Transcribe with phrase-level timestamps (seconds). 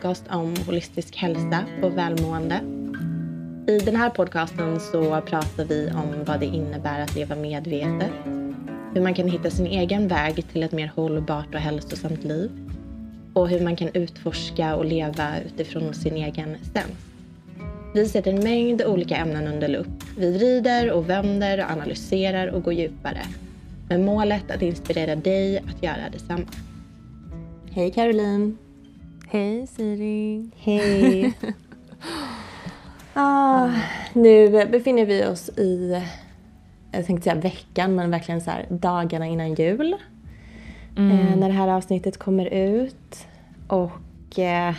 [0.00, 2.60] podcast om holistisk hälsa och välmående.
[3.66, 8.10] I den här podcasten så pratar vi om vad det innebär att leva medvetet,
[8.94, 12.50] hur man kan hitta sin egen väg till ett mer hållbart och hälsosamt liv
[13.32, 16.98] och hur man kan utforska och leva utifrån sin egen sens.
[17.94, 20.04] Vi sätter en mängd olika ämnen under lupp.
[20.18, 23.22] Vi vrider och vänder och analyserar och går djupare.
[23.88, 26.46] Med målet att inspirera dig att göra detsamma.
[27.70, 28.69] Hej Caroline!
[29.32, 30.50] Hej Siri!
[30.56, 31.32] Hej!
[33.14, 33.70] ah,
[34.12, 36.02] nu befinner vi oss i,
[36.92, 39.96] jag tänkte säga veckan, men verkligen så här, dagarna innan jul.
[40.96, 41.10] Mm.
[41.10, 43.26] Eh, när det här avsnittet kommer ut.
[43.68, 44.74] Och eh,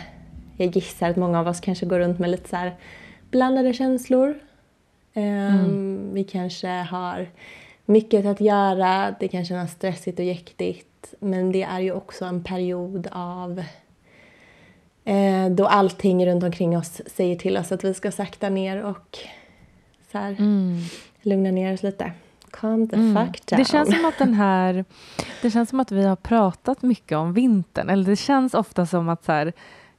[0.56, 2.74] jag gissar att många av oss kanske går runt med lite så här
[3.30, 4.28] blandade känslor.
[5.14, 6.14] Um, mm.
[6.14, 7.28] Vi kanske har
[7.84, 11.14] mycket att göra, det kan kännas stressigt och jäktigt.
[11.20, 13.62] Men det är ju också en period av
[15.04, 19.18] eh, då allting runt omkring oss säger till oss att vi ska sakta ner och
[20.12, 20.78] så här, mm.
[21.22, 22.12] lugna ner oss lite.
[22.50, 23.14] Calm the mm.
[23.26, 23.58] fuck down.
[23.58, 24.84] Det känns som att den här...
[25.42, 27.90] Det känns som att vi har pratat mycket om vintern.
[27.90, 29.52] Eller det känns ofta som att så här,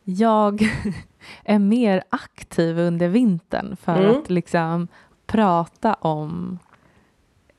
[0.03, 0.61] jag
[1.44, 4.17] är mer aktiv under vintern för mm.
[4.17, 4.88] att liksom
[5.25, 6.59] prata om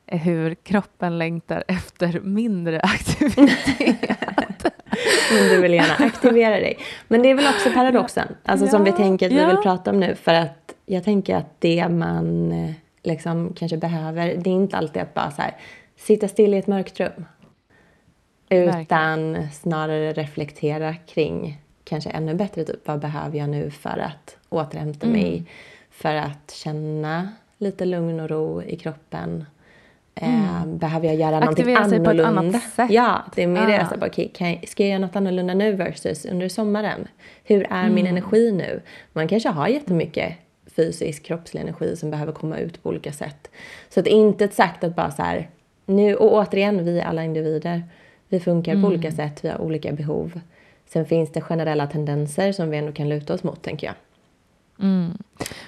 [0.06, 4.18] hur kroppen längtar efter mindre aktivitet.
[5.32, 6.78] Men du vill gärna aktivera dig.
[7.08, 9.90] Men det är väl också paradoxen, alltså ja, som vi tänker att vi vill prata
[9.90, 10.14] om nu.
[10.14, 12.70] För att jag tänker att det man eh,
[13.02, 15.56] liksom kanske behöver, det är inte alltid att bara så här,
[15.96, 17.26] sitta still i ett mörkt rum.
[18.48, 19.50] Utan Verkligen.
[19.52, 25.20] snarare reflektera kring kanske ännu bättre, typ vad behöver jag nu för att återhämta mm.
[25.20, 25.44] mig?
[25.90, 27.28] För att känna
[27.58, 29.44] lite lugn och ro i kroppen.
[30.16, 30.78] Mm.
[30.78, 32.20] behöver jag göra Aktivera någonting annorlunda?
[32.20, 32.90] Aktivera sig på ett annat sätt.
[32.90, 33.96] Ja, det är mer ah.
[33.96, 34.06] det.
[34.06, 37.08] okay, kan jag, ska jag göra något annorlunda nu versus under sommaren?
[37.44, 37.94] Hur är mm.
[37.94, 38.82] min energi nu?
[39.12, 40.32] Man kanske har jättemycket
[40.76, 43.50] fysisk, kroppslig energi som behöver komma ut på olika sätt.
[43.88, 45.48] Så att inte sagt att bara så här,
[45.86, 47.82] nu, och återigen, vi är alla individer.
[48.28, 48.82] Vi funkar mm.
[48.82, 50.40] på olika sätt, vi har olika behov.
[50.86, 53.94] Sen finns det generella tendenser som vi ändå kan luta oss mot, tänker jag.
[54.78, 55.18] Mm.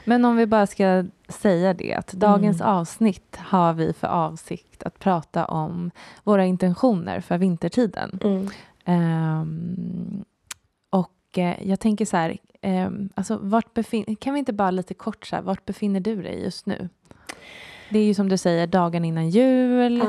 [0.05, 2.73] Men om vi bara ska säga det, att dagens mm.
[2.73, 5.91] avsnitt har vi för avsikt att prata om
[6.25, 8.19] våra intentioner för vintertiden.
[8.25, 8.49] Mm.
[9.41, 10.25] Um,
[10.91, 14.95] och uh, jag tänker så här, um, alltså vart befin- kan vi inte bara lite
[14.95, 16.89] kort så här, vart befinner du dig just nu?
[17.91, 20.03] Det är ju som du säger dagen innan jul.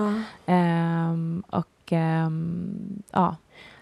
[0.45, 1.91] Um, och
[3.11, 3.35] ja,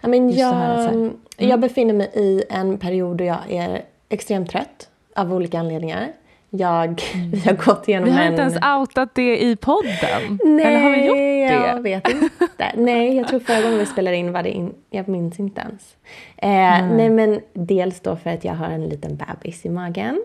[0.06, 1.18] Ja, men jag, mm.
[1.38, 6.12] jag befinner mig i en period då jag är extremt trött av olika anledningar.
[6.50, 7.32] Jag, mm.
[7.32, 8.16] Vi har gått igenom en...
[8.16, 8.32] Vi har en...
[8.32, 10.40] inte ens outat det i podden.
[10.44, 11.68] Nej, Eller har vi gjort det?
[11.68, 12.30] jag vet inte.
[12.76, 14.74] nej, jag tror förra gången vi spelade in var det in...
[14.90, 15.96] Jag minns inte ens.
[16.38, 16.98] Eh, mm.
[16.98, 20.24] Nej, men dels då för att jag har en liten bebis i magen.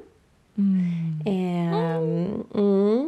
[0.59, 1.21] Mm.
[1.27, 3.07] Eh,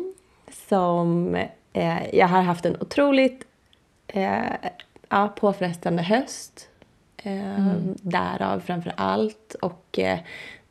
[0.69, 1.35] som...
[1.73, 3.45] Eh, jag har haft en otroligt
[4.09, 4.43] eh,
[5.09, 6.69] ja, påfrestande höst.
[7.23, 7.95] Eh, mm.
[8.03, 9.57] Därav framför allt.
[9.61, 10.19] Och eh,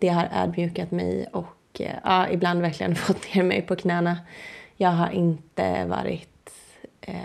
[0.01, 4.17] det har ödmjukat mig och eh, ja, ibland verkligen fått ner mig på knäna.
[4.75, 6.50] Jag har inte varit
[7.01, 7.16] eh,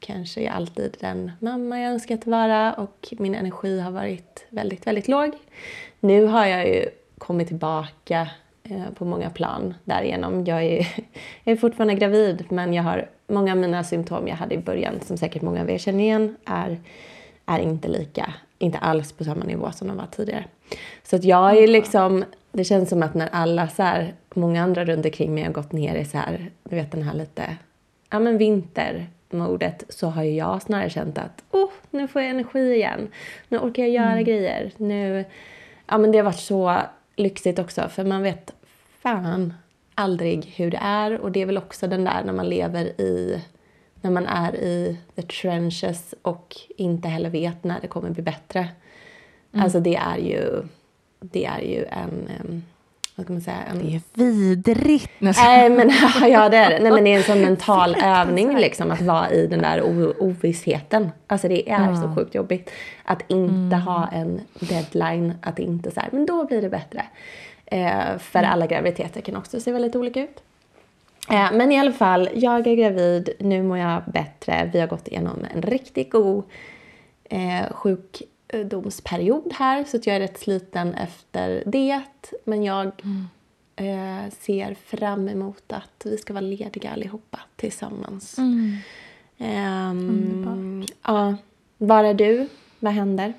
[0.00, 5.32] kanske alltid den mamma jag önskat vara och min energi har varit väldigt, väldigt låg.
[6.00, 8.28] Nu har jag ju kommit tillbaka
[8.62, 10.44] eh, på många plan därigenom.
[10.44, 10.78] Jag är,
[11.44, 15.00] jag är fortfarande gravid men jag har många av mina symptom jag hade i början,
[15.00, 16.80] som säkert många av er känner igen, är,
[17.46, 20.44] är inte lika, inte alls på samma nivå som de var tidigare.
[21.02, 24.84] Så att jag är liksom, det känns som att när alla så här, många andra
[24.84, 27.56] runt omkring mig har gått ner i så här, du vet den här lite,
[28.10, 32.74] ja men vintermodet, så har ju jag snarare känt att, oh, nu får jag energi
[32.74, 33.08] igen.
[33.48, 34.24] Nu orkar jag göra mm.
[34.24, 34.72] grejer.
[34.76, 35.24] Nu,
[35.86, 36.76] ja men det har varit så
[37.16, 38.52] lyxigt också, för man vet
[39.02, 39.54] fan
[39.94, 41.20] aldrig hur det är.
[41.20, 43.42] Och det är väl också den där när man lever i,
[44.00, 48.68] när man är i the trenches och inte heller vet när det kommer bli bättre.
[49.52, 49.64] Mm.
[49.64, 50.62] Alltså det är ju,
[51.20, 52.64] det är ju en,
[53.16, 53.56] vad ska man säga?
[53.70, 53.78] En...
[53.78, 55.10] Det är vidrigt.
[55.18, 55.90] Nej men
[56.30, 56.78] ja det är det.
[56.82, 59.82] Nej men det är en sån mental övning liksom att vara i den där
[60.22, 61.10] ovissheten.
[61.26, 62.02] Alltså det är mm.
[62.02, 62.70] så sjukt jobbigt.
[63.04, 63.80] Att inte mm.
[63.80, 67.04] ha en deadline, att inte så men då blir det bättre.
[67.66, 68.50] Eh, för mm.
[68.50, 70.42] alla graviditeter kan också se väldigt olika ut.
[71.30, 74.70] Eh, men i alla fall, jag är gravid, nu mår jag bättre.
[74.72, 76.44] Vi har gått igenom en riktigt god
[77.24, 82.02] eh, sjukdomsperiod här så att jag är rätt sliten efter det.
[82.44, 83.28] Men jag mm.
[83.76, 88.38] eh, ser fram emot att vi ska vara lediga allihopa tillsammans.
[88.38, 88.76] Mm.
[89.38, 91.36] Um, Ja,
[91.78, 92.48] var är du?
[92.78, 93.34] Vad händer?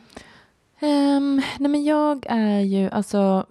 [0.80, 3.46] Um, nej men jag är ju, alltså,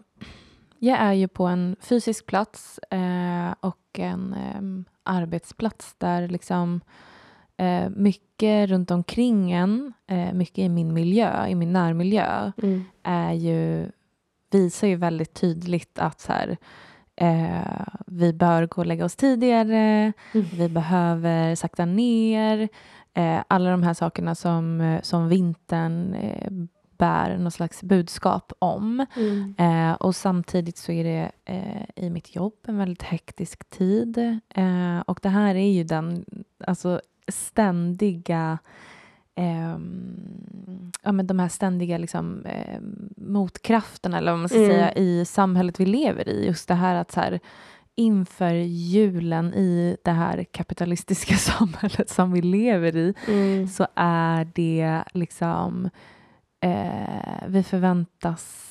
[0.82, 6.80] jag är ju på en fysisk plats eh, och en eh, arbetsplats där liksom
[7.56, 12.84] eh, mycket runt omkring en, eh, mycket i min miljö, i min närmiljö, mm.
[13.02, 13.90] är ju,
[14.50, 16.56] visar ju väldigt tydligt att så här,
[17.16, 20.46] eh, vi bör gå och lägga oss tidigare, mm.
[20.52, 22.68] vi behöver sakta ner,
[23.14, 26.16] eh, alla de här sakerna som, som vintern
[27.00, 29.06] bär något slags budskap om.
[29.17, 29.55] Mm.
[29.58, 34.19] Eh, och samtidigt så är det eh, i mitt jobb en väldigt hektisk tid.
[34.49, 36.25] Eh, och det här är ju den
[36.67, 38.58] alltså, ständiga
[39.35, 39.79] eh,
[41.02, 42.81] ja, men de här ständiga liksom, eh,
[43.17, 44.70] motkrafterna, eller vad man ska mm.
[44.70, 46.47] säga, i samhället vi lever i.
[46.47, 47.41] Just det här att så här,
[47.94, 53.69] inför julen i det här kapitalistiska samhället som vi lever i, mm.
[53.69, 55.91] så är det liksom
[56.60, 58.66] eh, vi förväntas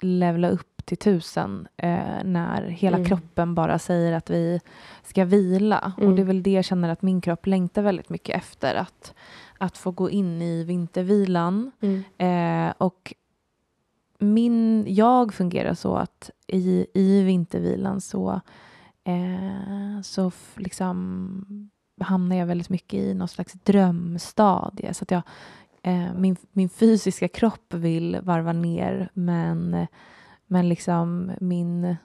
[0.00, 3.08] levla upp till tusen eh, när hela mm.
[3.08, 4.60] kroppen bara säger att vi
[5.02, 5.92] ska vila.
[5.96, 6.08] Mm.
[6.08, 8.74] Och det är väl det jag känner att min kropp längtar väldigt mycket efter.
[8.74, 9.14] Att,
[9.58, 11.70] att få gå in i vintervilan.
[11.80, 12.04] Mm.
[12.18, 13.14] Eh, och
[14.18, 18.40] min, jag fungerar så att i, i vintervilan så,
[19.04, 21.70] eh, så liksom
[22.00, 24.94] hamnar jag väldigt mycket i någon slags drömstadie.
[24.94, 25.22] Så att jag,
[26.16, 29.86] min, min fysiska kropp vill varva ner men,
[30.46, 31.96] men liksom min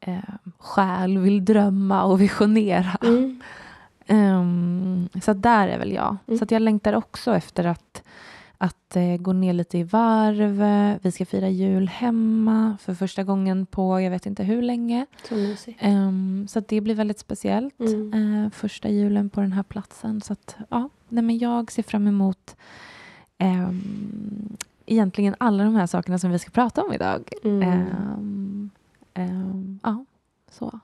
[0.00, 0.18] eh,
[0.58, 2.98] själ vill drömma och visionera.
[3.02, 3.40] Mm.
[4.08, 6.16] Um, så där är väl jag.
[6.26, 6.38] Mm.
[6.38, 8.02] Så jag längtar också efter att,
[8.58, 10.62] att eh, gå ner lite i varv.
[11.02, 15.06] Vi ska fira jul hemma för första gången på jag vet inte hur länge.
[15.28, 15.34] Så,
[15.86, 17.80] um, så det blir väldigt speciellt.
[17.80, 18.14] Mm.
[18.14, 20.20] Uh, första julen på den här platsen.
[20.20, 22.56] Så att, ja, nej, men jag ser fram emot
[23.38, 24.56] um,
[24.86, 27.32] egentligen alla de här sakerna som vi ska prata om idag.
[27.44, 27.68] Mm.
[27.68, 28.70] Um,
[29.14, 30.04] um, ja,
[30.50, 30.80] så.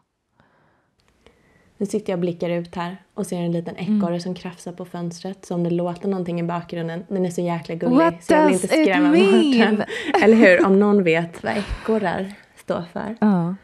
[1.76, 4.20] Nu sitter jag och blickar ut här och ser en liten ekorre mm.
[4.20, 5.44] som krafsar på fönstret.
[5.44, 8.44] Så om det låter någonting i bakgrunden, den är så jäkla gullig What så jag
[8.46, 9.82] vill inte skrämma bort den.
[10.22, 10.66] Eller hur?
[10.66, 13.14] Om någon vet vad ekorrar står för.
[13.14, 13.54] Står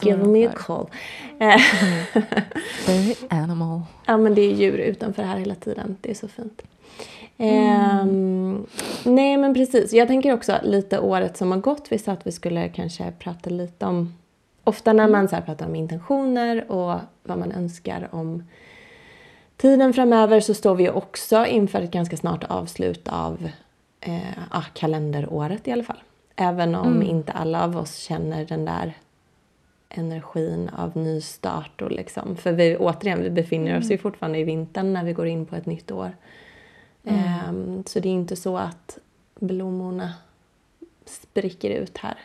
[0.00, 0.86] Give me a call.
[2.86, 3.80] Very animal.
[4.06, 5.96] Ja, men det är djur utanför här hela tiden.
[6.00, 6.62] Det är så fint.
[7.38, 8.00] Mm.
[8.00, 8.66] Um,
[9.04, 9.92] nej men precis.
[9.92, 11.92] Jag tänker också lite året som har gått.
[11.92, 14.14] Vi sa att vi skulle kanske prata lite om...
[14.64, 18.44] Ofta när man så pratar om intentioner och vad man önskar om
[19.56, 23.48] tiden framöver så står vi också inför ett ganska snart avslut av
[24.00, 26.02] eh, kalenderåret i alla fall.
[26.36, 27.02] Även om mm.
[27.02, 28.94] inte alla av oss känner den där
[29.88, 31.82] energin av nystart.
[31.82, 33.92] Och liksom, för vi, återigen, vi befinner oss mm.
[33.92, 36.16] ju fortfarande i vintern när vi går in på ett nytt år.
[37.04, 37.48] Mm.
[37.48, 38.98] Um, så det är inte så att
[39.40, 40.14] blommorna
[41.04, 42.18] spricker ut här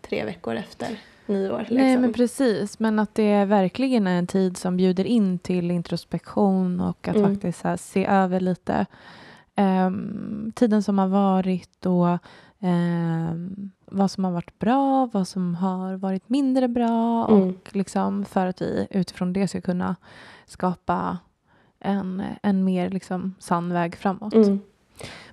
[0.00, 1.58] tre veckor efter nyår.
[1.58, 1.76] Liksom.
[1.76, 2.78] Nej, men precis.
[2.78, 7.34] Men att det verkligen är en tid som bjuder in till introspektion och att mm.
[7.34, 8.86] faktiskt här, se över lite
[9.56, 12.18] um, tiden som har varit och
[12.58, 17.42] um, vad som har varit bra, vad som har varit mindre bra mm.
[17.42, 19.96] och liksom för att vi utifrån det ska kunna
[20.46, 21.18] skapa
[21.80, 24.34] en, en mer liksom sann väg framåt.
[24.34, 24.60] Mm.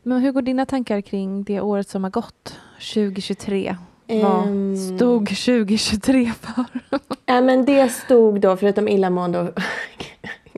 [0.03, 2.59] Men hur går dina tankar kring det året som har gått,
[2.93, 3.75] 2023?
[4.07, 6.65] Vad um, stod 2023 för?
[7.25, 9.59] ja, men det stod då, förutom illamående och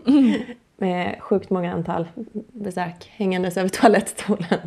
[0.77, 2.07] med sjukt många antal
[2.53, 4.60] besök hängandes över toalettstolen.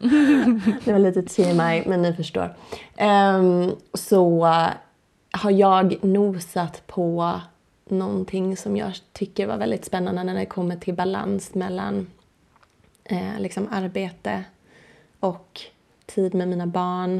[0.84, 2.54] det var lite TMI, men ni förstår.
[3.00, 4.46] Um, så
[5.30, 7.40] har jag nosat på
[7.88, 12.06] någonting som jag tycker var väldigt spännande när det kommer till balans mellan
[13.04, 14.44] eh, liksom arbete
[15.20, 15.60] och
[16.06, 17.18] tid med mina barn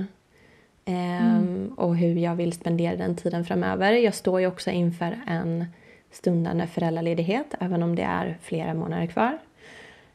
[0.85, 1.73] eh, mm.
[1.77, 3.93] och hur jag vill spendera den tiden framöver.
[3.93, 5.67] Jag står ju också inför en
[6.11, 9.39] stundande föräldraledighet även om det är flera månader kvar.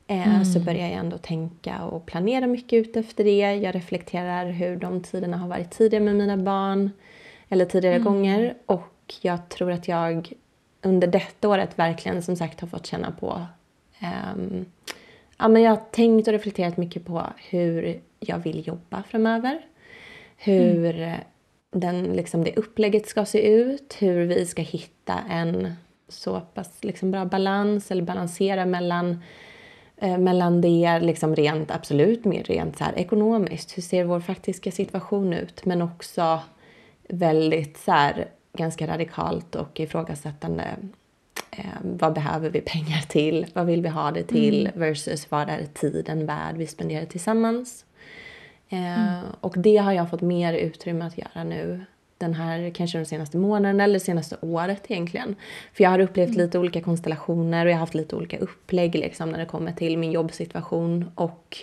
[0.08, 0.46] Eh, mm.
[0.46, 3.56] Så börjar jag ändå tänka och planera mycket ut efter det.
[3.56, 6.92] Jag reflekterar hur de tiderna har varit tidigare med mina barn
[7.50, 8.06] eller tidigare mm.
[8.06, 10.34] gånger och jag tror att jag
[10.82, 13.42] under detta året verkligen som sagt har fått känna på
[14.36, 14.66] um,
[15.38, 19.62] ja, men jag har tänkt och reflekterat mycket på hur jag vill jobba framöver.
[20.38, 21.20] Hur mm.
[21.72, 25.74] den, liksom, det upplägget ska se ut, hur vi ska hitta en
[26.08, 29.22] så pass liksom, bra balans eller balansera mellan,
[29.98, 33.78] eh, mellan det liksom rent absolut mer rent så här, ekonomiskt.
[33.78, 35.66] Hur ser vår faktiska situation ut?
[35.66, 36.40] Men också
[37.10, 40.64] väldigt så här, ganska radikalt och ifrågasättande
[41.52, 43.46] eh, vad behöver vi pengar till?
[43.54, 44.68] Vad vill vi ha det till?
[44.68, 44.80] Mm.
[44.80, 47.86] Versus vad är tiden värd vi spenderar tillsammans?
[48.70, 49.24] Eh, mm.
[49.42, 51.86] Och det har jag fått mer utrymme att göra nu
[52.18, 55.36] den här, kanske de senaste månaderna eller senaste året egentligen.
[55.74, 56.38] För jag har upplevt mm.
[56.38, 59.98] lite olika konstellationer och jag har haft lite olika upplägg liksom när det kommer till
[59.98, 61.58] min jobbsituation och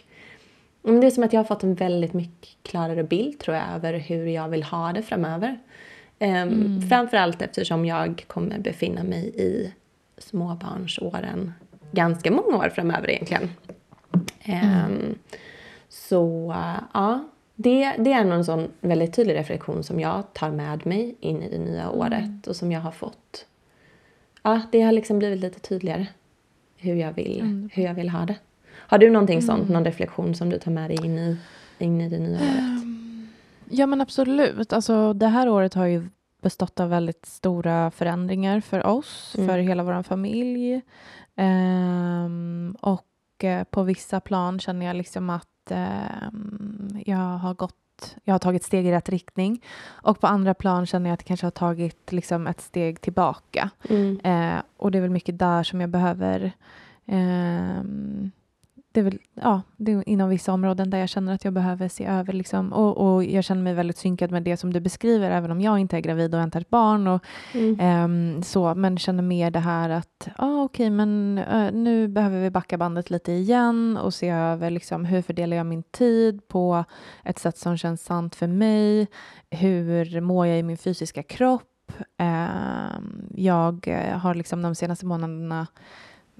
[0.82, 3.98] det är som att jag har fått en väldigt mycket klarare bild tror jag över
[3.98, 5.58] hur jag vill ha det framöver.
[6.18, 6.82] Um, mm.
[6.82, 9.72] Framförallt eftersom jag kommer befinna mig i
[10.18, 11.52] småbarnsåren
[11.92, 13.50] ganska många år framöver egentligen.
[14.42, 14.84] Mm.
[14.86, 15.18] Um,
[15.88, 16.54] så
[16.94, 17.28] ja,
[17.62, 21.50] det, det är en sån väldigt tydlig reflektion som jag tar med mig in i
[21.50, 21.94] det nya mm.
[21.94, 23.46] året och som jag har fått.
[24.42, 26.06] Ja, det har liksom blivit lite tydligare
[26.76, 27.70] hur jag vill, mm.
[27.72, 28.36] hur jag vill ha det.
[28.74, 29.46] Har du någonting mm.
[29.46, 31.36] sånt, någon reflektion som du tar med dig in i,
[31.78, 32.58] in i det nya året?
[32.58, 33.28] Ehm,
[33.70, 34.72] ja men absolut.
[34.72, 36.08] Alltså, det här året har ju
[36.42, 39.48] bestått av väldigt stora förändringar för oss, mm.
[39.48, 40.80] för hela vår familj.
[41.36, 45.51] Um, och uh, på vissa plan känner jag liksom att
[47.04, 47.76] jag har gått
[48.24, 49.64] jag har tagit steg i rätt riktning.
[49.86, 53.70] Och på andra plan känner jag att jag kanske har tagit liksom, ett steg tillbaka.
[53.90, 54.20] Mm.
[54.26, 56.52] Uh, och det är väl mycket där som jag behöver
[57.06, 58.30] um,
[58.92, 61.88] det är väl ja, det är inom vissa områden där jag känner att jag behöver
[61.88, 62.32] se över.
[62.32, 65.60] Liksom, och, och, jag känner mig väldigt synkad med det som du beskriver, även om
[65.60, 67.06] jag inte är gravid och väntar ett barn.
[67.06, 67.22] Och,
[67.52, 68.04] mm.
[68.04, 72.40] um, så, men känner mer det här att ah, okej, okay, men uh, nu behöver
[72.40, 76.84] vi backa bandet lite igen och se över liksom, hur fördelar jag min tid på
[77.24, 79.06] ett sätt som känns sant för mig.
[79.50, 81.62] Hur mår jag i min fysiska kropp?
[82.22, 83.00] Uh,
[83.34, 83.86] jag
[84.22, 85.66] har liksom de senaste månaderna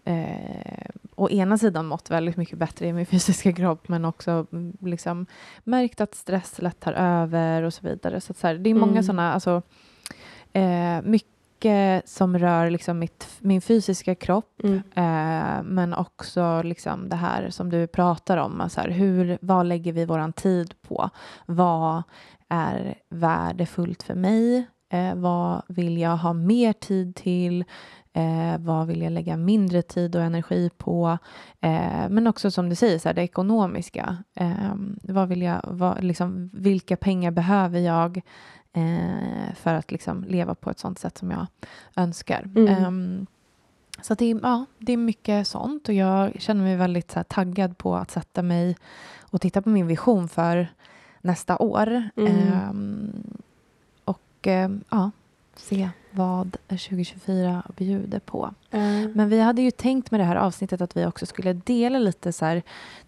[0.04, 4.76] eh, å ena sidan mått väldigt mycket bättre i min fysiska kropp men också mm,
[4.80, 5.26] liksom
[5.64, 8.20] märkt att stress lätt tar över och så vidare.
[8.20, 9.02] Så, så här, det är många mm.
[9.02, 9.62] sådana, alltså,
[10.52, 14.76] eh, mycket som rör liksom mitt, min fysiska kropp mm.
[14.76, 19.92] eh, men också liksom det här som du pratar om, alltså här, hur, vad lägger
[19.92, 21.10] vi vår tid på?
[21.46, 22.02] Vad
[22.48, 24.66] är värdefullt för mig?
[24.92, 27.64] Eh, vad vill jag ha mer tid till?
[28.14, 31.18] Eh, vad vill jag lägga mindre tid och energi på?
[31.60, 34.16] Eh, men också som du säger, så här, det ekonomiska.
[34.34, 38.20] Eh, vad vill jag, vad, liksom, vilka pengar behöver jag
[38.72, 41.46] eh, för att liksom, leva på ett sånt sätt som jag
[41.96, 42.42] önskar?
[42.56, 42.68] Mm.
[42.68, 43.26] Ehm,
[44.02, 47.96] så det, ja, det är mycket sånt och jag känner mig väldigt här, taggad på
[47.96, 48.76] att sätta mig
[49.20, 50.68] och titta på min vision för
[51.20, 52.08] nästa år.
[52.16, 52.36] Mm.
[52.36, 53.12] Ehm,
[54.04, 55.10] och eh, ja,
[55.56, 58.54] se vad 2024 bjuder på.
[58.70, 59.12] Mm.
[59.12, 62.32] Men vi hade ju tänkt med det här avsnittet att vi också skulle dela lite
[62.32, 62.60] så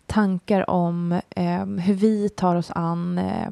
[0.06, 3.48] tankar om eh, hur vi tar oss an eh,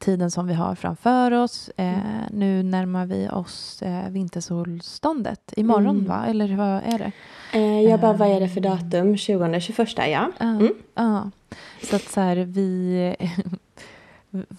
[0.00, 1.70] tiden som vi har framför oss.
[1.76, 2.22] Eh, mm.
[2.30, 6.04] Nu närmar vi oss eh, vintersolståndet imorgon, mm.
[6.04, 6.26] va?
[6.26, 7.12] Eller vad är det?
[7.52, 9.16] Eh, jag bara, vad är det för datum?
[9.16, 10.30] 20, 21, ja.
[10.40, 10.74] Mm.
[10.94, 11.30] Ja.
[11.82, 13.16] Så att så här, vi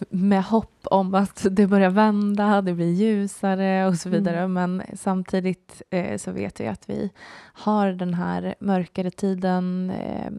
[0.10, 4.40] med hopp om att det börjar vända, det blir ljusare och så vidare.
[4.40, 4.54] Mm.
[4.54, 7.10] Men samtidigt eh, så vet vi att vi
[7.54, 10.32] har den här mörkare tiden eh,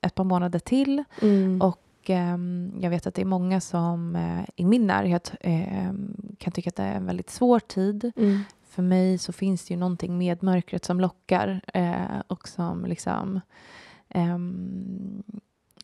[0.00, 1.04] ett par månader till.
[1.22, 1.62] Mm.
[1.62, 2.38] Och eh,
[2.80, 5.92] jag vet att det är många som eh, i min närhet eh,
[6.38, 8.12] kan tycka att det är en väldigt svår tid.
[8.16, 8.40] Mm.
[8.68, 13.40] För mig så finns det ju någonting med mörkret som lockar eh, och som liksom
[14.14, 15.22] Um,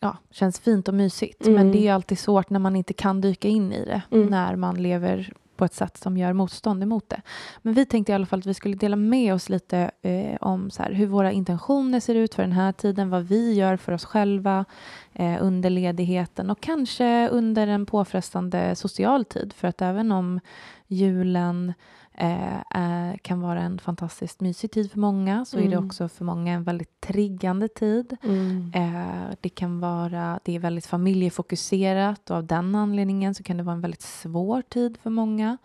[0.05, 1.41] ja, känns fint och mysigt.
[1.41, 1.53] Mm.
[1.53, 4.27] Men det är alltid svårt när man inte kan dyka in i det, mm.
[4.27, 7.21] när man lever på ett sätt som gör motstånd emot det.
[7.61, 10.71] Men vi tänkte i alla fall att vi skulle dela med oss lite eh, om
[10.71, 13.91] så här, hur våra intentioner ser ut för den här tiden, vad vi gör för
[13.91, 14.65] oss själva
[15.13, 19.53] eh, under ledigheten och kanske under en påfrestande social tid.
[19.53, 20.39] För att även om
[20.87, 21.73] julen
[22.13, 25.67] eh, kan vara en fantastiskt mysig tid för många så mm.
[25.67, 25.87] är det mm.
[25.87, 28.17] också för många en väldigt triggande tid.
[28.23, 28.71] Mm.
[28.75, 33.63] Eh, det kan vara, det är väldigt familjefokuserat och av den anledningen så kan det
[33.63, 35.57] vara en väldigt svår tid för många.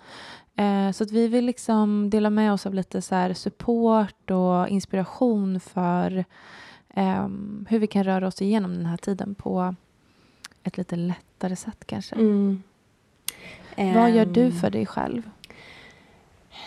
[0.57, 5.61] Eh, så att vi vill liksom dela med oss av lite så support och inspiration
[5.61, 6.25] för
[6.89, 9.75] ehm, hur vi kan röra oss igenom den här tiden på
[10.63, 12.15] ett lite lättare sätt kanske.
[12.15, 12.63] Mm.
[13.95, 14.53] Vad gör du ehm.
[14.53, 15.23] för dig själv?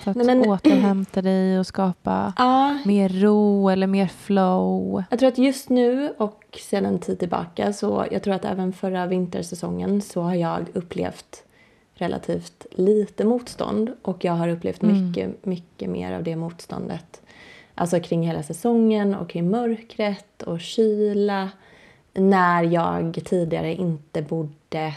[0.04, 5.04] För att Nej, men, återhämta dig och skapa ja, mer ro eller mer flow?
[5.10, 8.74] Jag tror att just nu och sedan en tid tillbaka så jag tror att även
[8.74, 11.44] förra vintersäsongen så har jag upplevt
[11.94, 15.08] relativt lite motstånd och jag har upplevt mm.
[15.08, 17.22] mycket, mycket mer av det motståndet.
[17.76, 21.50] Alltså kring hela säsongen och kring mörkret och kyla.
[22.14, 24.94] När jag tidigare inte bodde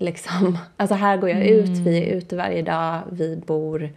[0.00, 2.18] liksom, alltså här går jag ut, vi är mm.
[2.18, 3.90] ute varje dag, vi bor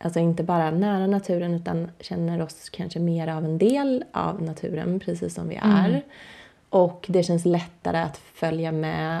[0.00, 5.00] Alltså inte bara nära naturen utan känner oss kanske mer av en del av naturen
[5.00, 5.70] precis som vi mm.
[5.70, 5.88] är.
[5.88, 6.00] Mm.
[6.70, 9.20] Och det känns lättare att följa med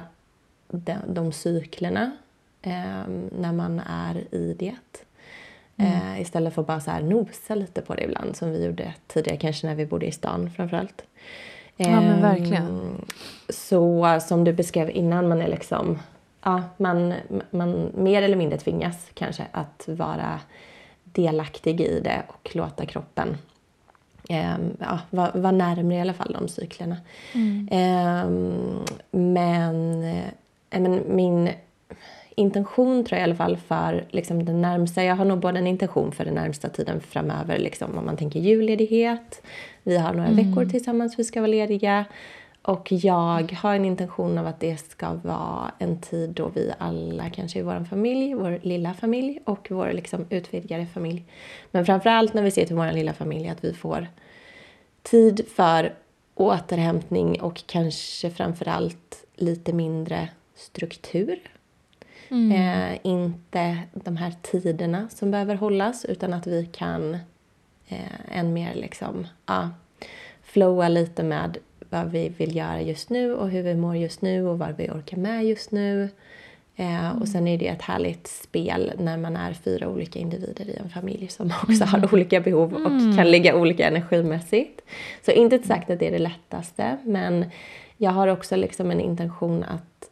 [0.68, 2.10] de, de cyklerna
[2.62, 4.76] eh, när man är i det.
[5.76, 5.92] Mm.
[5.92, 8.94] Eh, istället för att bara så här nosa lite på det ibland som vi gjorde
[9.06, 11.02] tidigare, kanske när vi bodde i stan framförallt.
[11.76, 13.04] Eh, ja men verkligen.
[13.48, 15.98] Så som du beskrev innan, man är liksom
[16.44, 17.14] ja, man,
[17.50, 20.40] man mer eller mindre tvingas kanske att vara
[21.04, 23.36] delaktig i det och låta kroppen
[24.28, 26.96] eh, ja, vara var närmare i alla fall de cyklerna.
[27.34, 27.68] Mm.
[27.70, 28.30] Eh,
[29.10, 30.00] men,
[30.70, 31.50] men min
[32.34, 35.66] intention tror jag i alla fall för liksom den närmsta, jag har nog både en
[35.66, 39.42] intention för den närmsta tiden framöver, liksom om man tänker julledighet,
[39.82, 40.50] vi har några mm.
[40.50, 42.04] veckor tillsammans vi ska vara lediga
[42.62, 47.30] och jag har en intention av att det ska vara en tid då vi alla
[47.30, 51.24] kanske i vår familj, vår lilla familj och vår liksom utvidgade familj.
[51.70, 54.06] Men framförallt när vi ser till vår lilla familj att vi får
[55.02, 55.94] tid för
[56.34, 61.38] återhämtning och kanske framförallt lite mindre struktur.
[62.28, 62.52] Mm.
[62.52, 67.14] Eh, inte de här tiderna som behöver hållas utan att vi kan
[67.88, 69.70] eh, än mer liksom, ja,
[70.42, 71.58] flowa lite med
[71.90, 74.90] vad vi vill göra just nu och hur vi mår just nu och vad vi
[74.90, 76.08] orkar med just nu.
[76.76, 77.18] Mm.
[77.18, 80.90] Och sen är det ett härligt spel när man är fyra olika individer i en
[80.90, 81.88] familj som också mm.
[81.88, 83.16] har olika behov och mm.
[83.16, 84.80] kan ligga olika energimässigt.
[85.24, 87.44] Så inte sagt att det är det lättaste men
[87.96, 90.10] jag har också liksom en intention att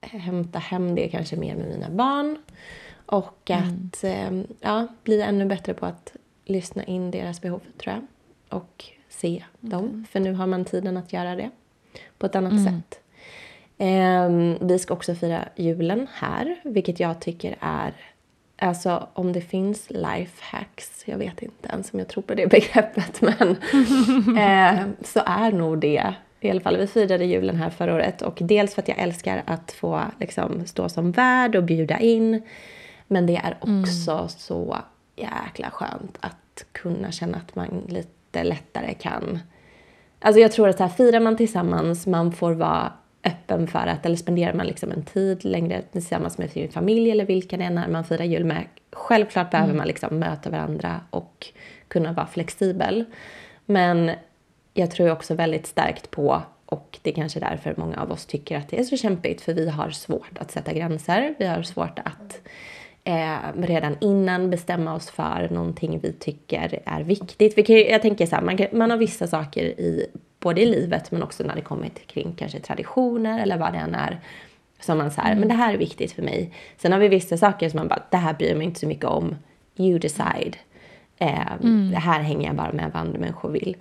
[0.00, 2.38] hämta hem det kanske mer med mina barn
[3.06, 3.64] och mm.
[3.64, 6.12] att eh, ja, bli ännu bättre på att
[6.44, 8.06] lyssna in deras behov tror jag.
[8.58, 8.84] Och
[9.16, 10.06] se dem.
[10.10, 11.50] För nu har man tiden att göra det
[12.18, 12.64] på ett annat mm.
[12.64, 13.00] sätt.
[13.78, 17.94] Eh, vi ska också fira julen här, vilket jag tycker är
[18.58, 22.46] Alltså om det finns life hacks, jag vet inte ens om jag tror på det
[22.50, 23.48] begreppet, men
[24.38, 26.14] eh, så är nog det.
[26.40, 29.42] I alla fall, vi firade julen här förra året och dels för att jag älskar
[29.46, 32.42] att få liksom, stå som värd och bjuda in.
[33.06, 34.28] Men det är också mm.
[34.28, 34.76] så
[35.16, 39.38] jäkla skönt att kunna känna att man lite lite lättare kan...
[40.20, 42.92] Alltså jag tror att så här, firar man tillsammans, man får vara
[43.24, 47.26] öppen för att, eller spenderar man liksom en tid längre tillsammans med sin familj eller
[47.26, 48.64] vilka det är när man firar jul med.
[48.92, 49.78] Självklart behöver mm.
[49.78, 51.46] man liksom möta varandra och
[51.88, 53.04] kunna vara flexibel.
[53.66, 54.10] Men
[54.74, 58.58] jag tror också väldigt starkt på, och det är kanske därför många av oss tycker
[58.58, 61.34] att det är så kämpigt, för vi har svårt att sätta gränser.
[61.38, 62.40] Vi har svårt att
[63.06, 67.58] eh, redan innan bestämma oss för någonting vi tycker är viktigt.
[67.58, 70.06] Vi kan, jag tänker så här, man, kan, man har vissa saker i
[70.38, 73.78] både i livet men också när det kommer till kring kanske traditioner eller vad det
[73.78, 74.20] än är
[74.80, 75.40] som man säger, mm.
[75.40, 76.52] men det här är viktigt för mig.
[76.76, 79.04] Sen har vi vissa saker som man bara, det här bryr mig inte så mycket
[79.04, 79.36] om.
[79.76, 80.56] You decide.
[81.18, 81.90] Eh, mm.
[81.90, 83.76] Det här hänger jag bara med vad andra människor vill.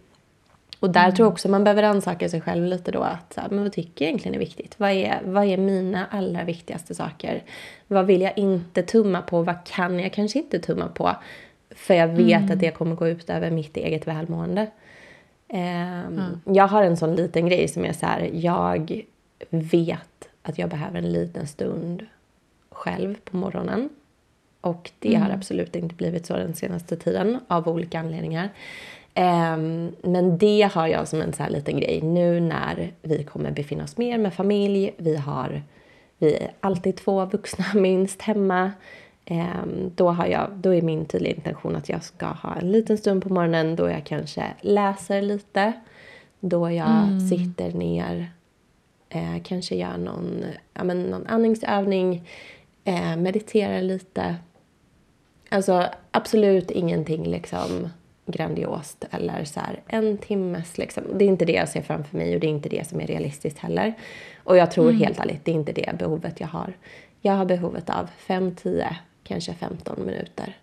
[0.86, 1.16] Och där mm.
[1.16, 3.02] tror jag också man behöver ansaka sig själv lite då.
[3.02, 4.76] Att, så här, men vad tycker jag egentligen är viktigt?
[4.80, 7.44] Vad är, vad är mina allra viktigaste saker?
[7.88, 9.42] Vad vill jag inte tumma på?
[9.42, 11.16] Vad kan jag kanske inte tumma på?
[11.72, 12.52] För jag vet mm.
[12.52, 14.68] att det kommer gå ut över mitt eget välmående.
[15.50, 16.42] Um, mm.
[16.46, 19.02] Jag har en sån liten grej som är så här, jag
[19.50, 22.06] vet att jag behöver en liten stund
[22.72, 23.90] själv på morgonen.
[24.62, 25.38] Och det har mm.
[25.38, 28.50] absolut inte blivit så den senaste tiden av olika anledningar.
[29.18, 33.52] Um, men det har jag som en så här liten grej nu när vi kommer
[33.52, 34.94] befinna oss mer med familj.
[34.98, 35.62] Vi har
[36.18, 38.72] vi är alltid två vuxna minst hemma.
[39.30, 42.98] Um, då, har jag, då är min tydliga intention att jag ska ha en liten
[42.98, 45.74] stund på morgonen då jag kanske läser lite.
[46.40, 47.20] Då jag mm.
[47.20, 48.32] sitter ner,
[49.10, 52.28] eh, kanske gör någon, ja, men någon andningsövning,
[52.84, 54.36] eh, mediterar lite.
[55.50, 57.90] Alltså absolut ingenting liksom
[58.26, 61.04] grandiost eller så här, en timmes liksom.
[61.14, 63.08] Det är inte det jag ser framför mig och det är inte det som är
[63.08, 63.94] realistiskt heller.
[64.44, 65.02] Och jag tror mm.
[65.02, 66.74] helt ärligt, det är inte det behovet jag har.
[67.22, 70.58] Jag har behovet av 5, 10, kanske 15 minuter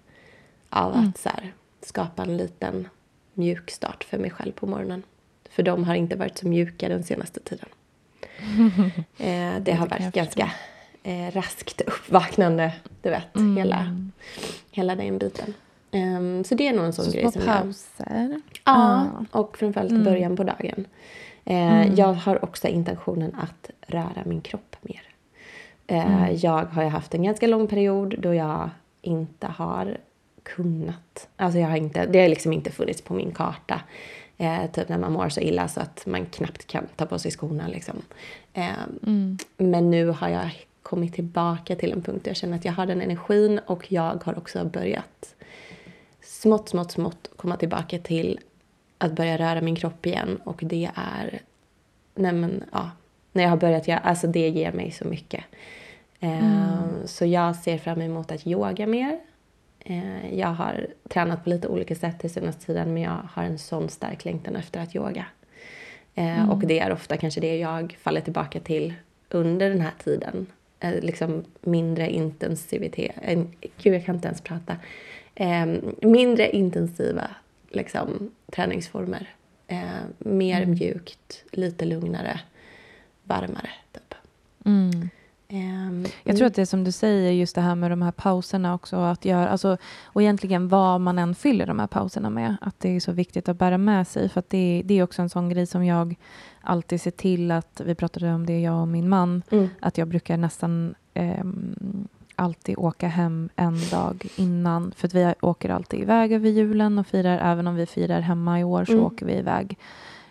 [0.70, 1.08] av mm.
[1.08, 2.88] att så här, skapa en liten
[3.34, 5.02] mjuk start för mig själv på morgonen.
[5.50, 7.68] För de har inte varit så mjuka den senaste tiden.
[9.18, 10.50] eh, det har varit ganska
[11.02, 12.72] eh, raskt uppvaknande,
[13.02, 13.56] du vet, mm.
[13.56, 13.96] hela,
[14.70, 15.54] hela den biten.
[15.92, 17.22] Um, så det är nog en sån så grej.
[17.22, 18.40] Små som pauser.
[18.64, 20.04] Ja, och framförallt mm.
[20.04, 20.86] början på dagen.
[21.50, 21.94] Uh, mm.
[21.94, 25.02] Jag har också intentionen att röra min kropp mer.
[25.92, 26.36] Uh, mm.
[26.36, 28.70] Jag har haft en ganska lång period då jag
[29.02, 29.98] inte har
[30.42, 31.28] kunnat.
[31.36, 33.80] Alltså jag har inte, det har liksom inte funnits på min karta.
[34.42, 37.30] Eh, typ när man mår så illa så att man knappt kan ta på sig
[37.30, 37.68] skorna.
[37.68, 38.02] Liksom.
[38.52, 38.68] Eh,
[39.06, 39.38] mm.
[39.56, 42.86] Men nu har jag kommit tillbaka till en punkt där jag känner att jag har
[42.86, 45.34] den energin och jag har också börjat
[46.42, 48.40] smått, smått, smått komma tillbaka till
[48.98, 51.40] att börja röra min kropp igen och det är,
[52.14, 52.90] nej men ja,
[53.32, 55.44] när jag har börjat göra, alltså det ger mig så mycket.
[56.20, 57.06] Eh, mm.
[57.06, 59.18] Så jag ser fram emot att yoga mer.
[59.80, 63.58] Eh, jag har tränat på lite olika sätt den senaste tiden men jag har en
[63.58, 65.26] sån stark längtan efter att yoga.
[66.14, 66.50] Eh, mm.
[66.50, 68.94] Och det är ofta kanske det jag faller tillbaka till
[69.28, 70.46] under den här tiden.
[71.00, 73.14] Liksom mindre intensivitet,
[73.82, 74.76] gud jag kan inte ens prata.
[76.00, 77.30] Mindre intensiva
[77.68, 79.28] liksom, träningsformer.
[80.18, 80.70] Mer mm.
[80.70, 82.40] mjukt, lite lugnare,
[83.24, 84.14] varmare typ.
[84.64, 85.08] Mm.
[85.52, 88.12] Um, jag tror att det är som du säger, just det här med de här
[88.12, 88.96] pauserna också.
[88.96, 92.56] Att göra, alltså, och egentligen vad man än fyller de här pauserna med.
[92.60, 94.28] Att det är så viktigt att bära med sig.
[94.28, 96.14] För det, det, är också en sån grej som jag
[96.60, 99.68] alltid ser till att, vi pratade om det jag och min man, mm.
[99.80, 104.92] att jag brukar nästan um, alltid åka hem en dag innan.
[104.96, 108.60] För att vi åker alltid iväg över julen och firar, även om vi firar hemma
[108.60, 109.04] i år så mm.
[109.04, 109.78] åker vi iväg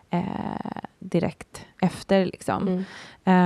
[0.10, 2.26] eh, direkt efter.
[2.26, 2.68] Liksom.
[2.68, 2.84] Mm.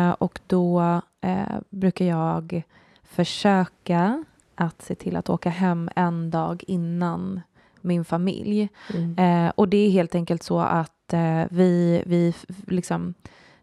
[0.09, 2.63] Eh, och då eh, brukar jag
[3.03, 4.23] försöka
[4.55, 7.41] att se till att åka hem en dag innan
[7.81, 8.69] min familj.
[8.93, 9.17] Mm.
[9.17, 12.33] Eh, och det är helt enkelt så att eh, vi, vi
[12.67, 13.13] liksom,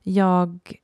[0.03, 0.77] jag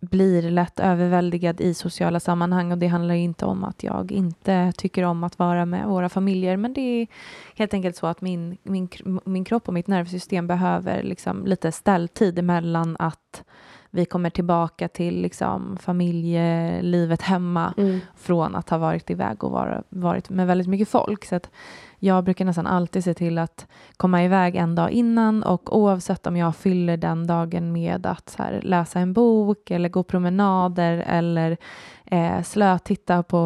[0.00, 5.02] blir lätt överväldigad i sociala sammanhang och det handlar inte om att jag inte tycker
[5.02, 7.06] om att vara med våra familjer men det är
[7.54, 8.88] helt enkelt så att min, min,
[9.24, 13.42] min kropp och mitt nervsystem behöver liksom lite ställtid mellan att
[13.90, 18.00] vi kommer tillbaka till liksom familjelivet hemma mm.
[18.16, 21.24] från att ha varit iväg och var, varit med väldigt mycket folk.
[21.24, 21.50] Så att
[21.98, 26.36] jag brukar nästan alltid se till att komma iväg en dag innan och oavsett om
[26.36, 31.56] jag fyller den dagen med att här, läsa en bok eller gå promenader eller
[32.04, 33.40] eh, slötitta på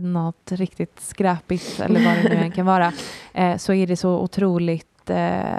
[0.00, 2.92] något riktigt skräpigt eller vad det nu än kan vara,
[3.32, 4.87] eh, så är det så otroligt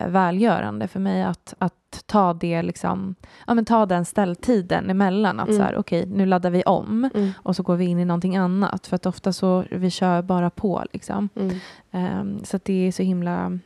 [0.07, 3.15] välgörande för mig att, att ta det liksom,
[3.47, 5.39] ja men ta den ställtiden emellan.
[5.39, 5.59] Att mm.
[5.59, 7.31] så här, okej, okay, nu laddar vi om mm.
[7.37, 8.87] och så går vi in i någonting annat.
[8.87, 11.29] För att ofta så, vi kör bara på liksom.
[11.35, 11.59] Mm.
[11.91, 13.59] Um, så det är så himla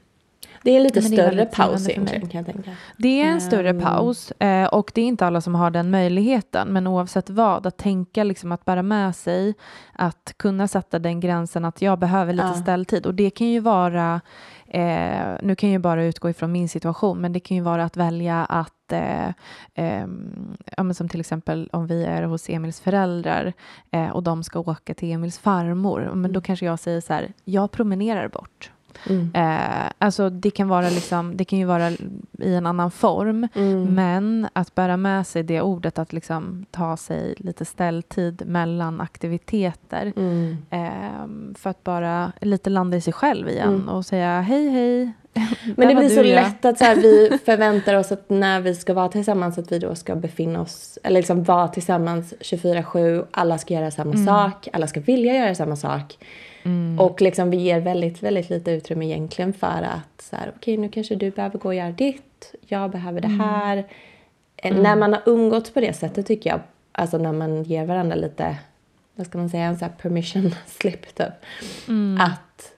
[0.64, 2.72] det är en lite större paus egentligen kan jag tänka.
[2.98, 3.42] Det är en um.
[3.42, 6.68] större paus uh, och det är inte alla som har den möjligheten.
[6.68, 9.54] Men oavsett vad, att tänka liksom att bära med sig,
[9.94, 12.62] att kunna sätta den gränsen att jag behöver lite uh.
[12.62, 13.06] ställtid.
[13.06, 14.22] Och det kan ju vara
[14.74, 17.98] Eh, nu kan jag bara utgå ifrån min situation, men det kan ju vara att
[17.98, 19.28] välja att, eh,
[19.74, 20.08] eh,
[20.78, 23.54] ja, som till exempel om vi är hos Emils föräldrar
[23.92, 26.42] eh, och de ska åka till Emils farmor, men då mm.
[26.42, 28.72] kanske jag säger så här, jag promenerar bort.
[29.10, 29.32] Mm.
[29.34, 31.90] Eh, alltså det kan, vara liksom, det kan ju vara
[32.40, 33.96] i en annan form, mm.
[33.96, 40.14] men att bära med sig det ordet att liksom ta sig lite ställtid mellan aktiviteter
[40.16, 40.58] mm.
[40.70, 43.90] eh, för att bara lite landa i sig själv igen mm.
[43.90, 45.14] och säga hej hej.
[45.76, 48.94] Men det blir så lätt att så här, vi förväntar oss att när vi ska
[48.94, 53.74] vara tillsammans att vi då ska befinna oss, eller liksom vara tillsammans 24-7, alla ska
[53.74, 54.26] göra samma mm.
[54.26, 56.18] sak, alla ska vilja göra samma sak.
[56.64, 57.00] Mm.
[57.00, 60.78] Och liksom vi ger väldigt, väldigt lite utrymme egentligen för att så här, okej okay,
[60.78, 63.40] nu kanske du behöver gå och göra ditt, jag behöver det mm.
[63.40, 63.78] här.
[64.58, 64.84] Eh, mm.
[64.84, 66.60] När man har umgåtts på det sättet tycker jag,
[66.92, 68.58] alltså när man ger varandra lite,
[69.16, 71.34] vad ska man säga, en här permission slip typ.
[71.88, 72.22] Mm.
[72.22, 72.74] Att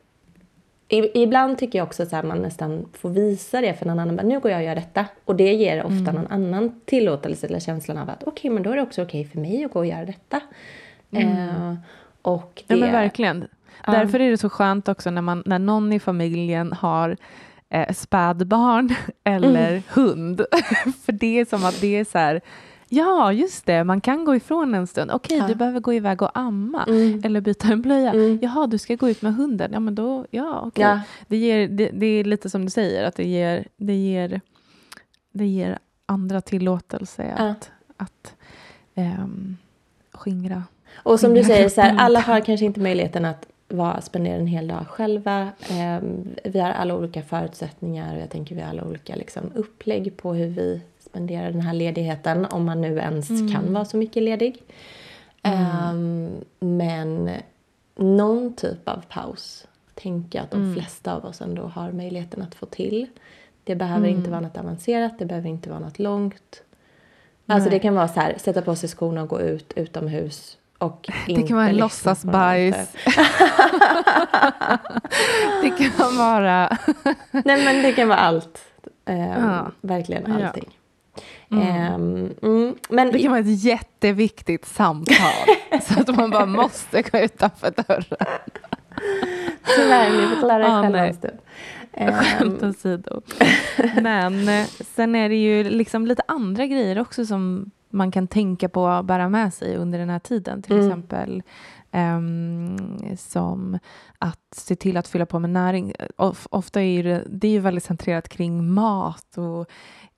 [0.87, 4.27] Ibland tycker jag också att man nästan får visa det för någon annan.
[4.27, 5.05] Nu går jag och gör detta.
[5.25, 6.15] Och det ger ofta mm.
[6.15, 9.21] någon annan tillåtelse eller känslan av att okej, okay, men då är det också okej
[9.21, 10.41] okay för mig att gå och göra detta.
[11.11, 11.49] Mm.
[11.49, 11.75] Eh,
[12.21, 13.47] och det, ja men verkligen.
[13.85, 17.17] Därför är det så skönt också när, man, när någon i familjen har
[17.69, 19.83] eh, spädbarn eller mm.
[19.89, 20.45] hund.
[21.05, 22.41] För det är som att det är så här,
[22.89, 23.83] Ja, just det.
[23.83, 25.11] Man kan gå ifrån en stund.
[25.11, 25.47] Okej, ja.
[25.47, 27.21] du behöver gå iväg och amma mm.
[27.25, 28.13] eller byta en blöja.
[28.13, 28.39] Mm.
[28.41, 29.71] Jaha, du ska gå ut med hunden.
[29.73, 30.83] Ja, men då, ja, okej.
[30.83, 31.01] Ja.
[31.27, 34.41] Det, ger, det, det, är lite som du säger, att det ger, det ger,
[35.31, 37.43] det ger andra tillåtelse ja.
[37.43, 38.35] att, att
[38.95, 39.57] um,
[40.11, 40.63] skingra.
[40.95, 44.47] Och som du säger, så här, alla har kanske inte möjligheten att vara, spendera en
[44.47, 45.51] hel dag själva.
[45.69, 45.99] Eh,
[46.43, 50.33] vi har alla olika förutsättningar och jag tänker vi har alla olika liksom, upplägg på
[50.33, 53.51] hur vi spenderar den här ledigheten om man nu ens mm.
[53.51, 54.63] kan vara så mycket ledig.
[55.41, 55.61] Mm.
[55.61, 57.29] Eh, men
[57.95, 60.73] någon typ av paus tänker jag att de mm.
[60.73, 63.07] flesta av oss ändå har möjligheten att få till.
[63.63, 64.31] Det behöver inte mm.
[64.31, 66.63] vara något avancerat, det behöver inte vara något långt.
[67.45, 67.79] Alltså Nej.
[67.79, 71.43] det kan vara så här, sätta på sig skorna och gå ut utomhus och det
[71.47, 72.75] kan vara en låtsasbajs.
[75.61, 76.77] det kan vara...
[77.31, 78.59] Nej men det kan vara allt.
[79.05, 79.71] Eh, ja.
[79.81, 80.77] Verkligen allting.
[81.51, 81.93] Mm.
[81.93, 85.47] Um, men det kan vara ett jätteviktigt samtal
[85.81, 88.37] så att man bara måste gå utanför dörren.
[89.75, 91.39] Tyvärr, ni får klara er ah, själva en stund.
[91.95, 92.69] Skämt ehm.
[92.69, 93.21] åsido.
[94.01, 98.69] Men eh, sen är det ju liksom lite andra grejer också som man kan tänka
[98.69, 100.61] på att bära med sig under den här tiden.
[100.61, 100.85] Till mm.
[100.85, 101.43] exempel
[101.91, 102.77] um,
[103.17, 103.79] som
[104.19, 105.93] att se till att fylla på med näring.
[106.17, 109.69] Of, ofta är det, det är ju väldigt centrerat kring mat och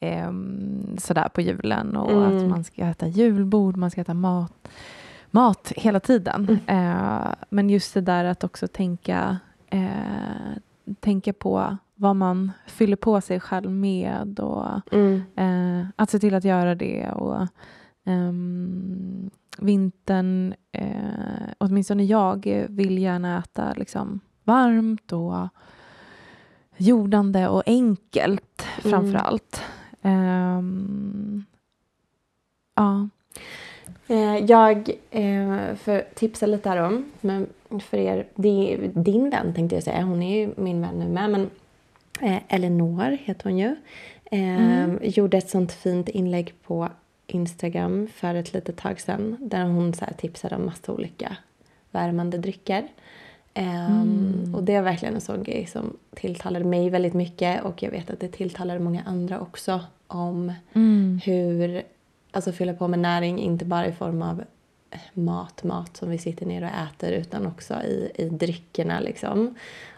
[0.01, 2.37] um, sådär på julen och mm.
[2.37, 4.67] att man ska äta julbord, man ska äta mat,
[5.31, 6.59] mat hela tiden.
[6.67, 6.95] Mm.
[6.95, 9.39] Uh, men just det där att också tänka
[9.73, 10.57] uh,
[10.99, 15.21] tänka på vad man fyller på sig själv med och mm.
[15.35, 17.09] eh, att se till att göra det.
[17.09, 17.47] Och
[18.05, 25.47] um, Vintern, eh, åtminstone jag, vill gärna äta liksom varmt och
[26.77, 28.91] jordande och enkelt mm.
[28.91, 29.61] framför allt.
[30.01, 31.45] Um,
[32.75, 33.09] ja.
[34.07, 37.47] Eh, jag, eh, för tipsa lite här om, men
[37.79, 38.27] för er,
[39.01, 41.49] din vän tänkte jag säga, hon är ju min vän nu med, men
[42.21, 43.75] eh, Eleanor heter hon ju.
[44.31, 44.99] Mm.
[45.01, 46.89] Gjorde ett sånt fint inlägg på
[47.27, 51.37] Instagram för ett litet tag sedan där hon så tipsade om massa olika
[51.91, 52.87] värmande drycker.
[53.53, 54.55] Mm.
[54.55, 58.09] och det är verkligen en sån grej som tilltalade mig väldigt mycket och jag vet
[58.09, 61.19] att det tilltalade många andra också om mm.
[61.25, 61.83] hur
[62.31, 64.43] alltså fylla på med näring, inte bara i form av
[65.13, 69.55] mat, mat som vi sitter ner och äter utan också i, i dryckerna liksom.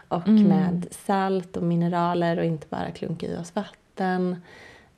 [0.08, 0.42] Och mm.
[0.42, 4.36] med salt och mineraler och inte bara klunka i oss vatten.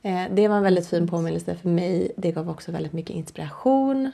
[0.01, 2.11] Eh, det var en väldigt fin påminnelse för mig.
[2.17, 4.11] Det gav också väldigt mycket inspiration.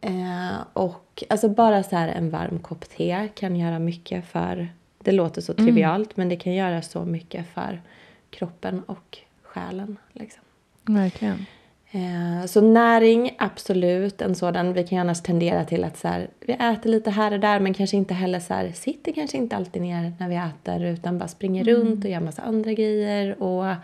[0.00, 4.68] Eh, och alltså bara så här en varm kopp te kan göra mycket för,
[4.98, 5.66] det låter så mm.
[5.66, 6.14] trivialt, mm.
[6.14, 7.82] men det kan göra så mycket för
[8.30, 9.96] kroppen och själen.
[10.12, 10.42] Liksom.
[10.84, 11.46] Verkligen.
[11.90, 14.72] Eh, så näring, absolut en sådan.
[14.72, 17.60] Vi kan ju annars tendera till att så här, vi äter lite här och där
[17.60, 21.18] men kanske inte heller så här, sitter kanske inte alltid ner när vi äter utan
[21.18, 21.74] bara springer mm.
[21.74, 23.42] runt och gör massa andra grejer.
[23.42, 23.74] Och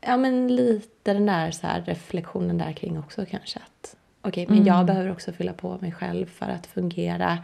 [0.00, 4.46] ja men lite den där så här, reflektionen där kring också kanske att okej okay,
[4.46, 4.76] men mm.
[4.76, 7.38] jag behöver också fylla på mig själv för att fungera.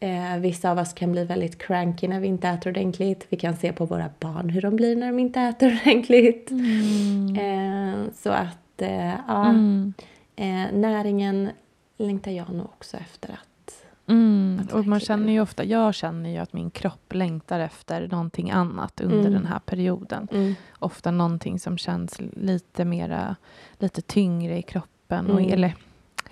[0.00, 3.26] Eh, vissa av oss kan bli väldigt cranky när vi inte äter ordentligt.
[3.28, 6.50] Vi kan se på våra barn hur de blir när de inte äter ordentligt.
[6.50, 7.36] Mm.
[7.36, 9.94] Eh, så att eh, ja, mm.
[10.36, 11.50] eh, näringen
[11.96, 13.84] längtar jag nog också efter att...
[14.08, 14.60] Mm.
[14.64, 18.50] att och man känner ju ofta, jag känner ju att min kropp längtar efter någonting
[18.50, 19.32] annat under mm.
[19.32, 20.28] den här perioden.
[20.32, 20.54] Mm.
[20.78, 23.36] Ofta någonting som känns lite mera,
[23.78, 25.30] lite tyngre i kroppen.
[25.30, 25.52] Och, mm.
[25.52, 25.74] eller,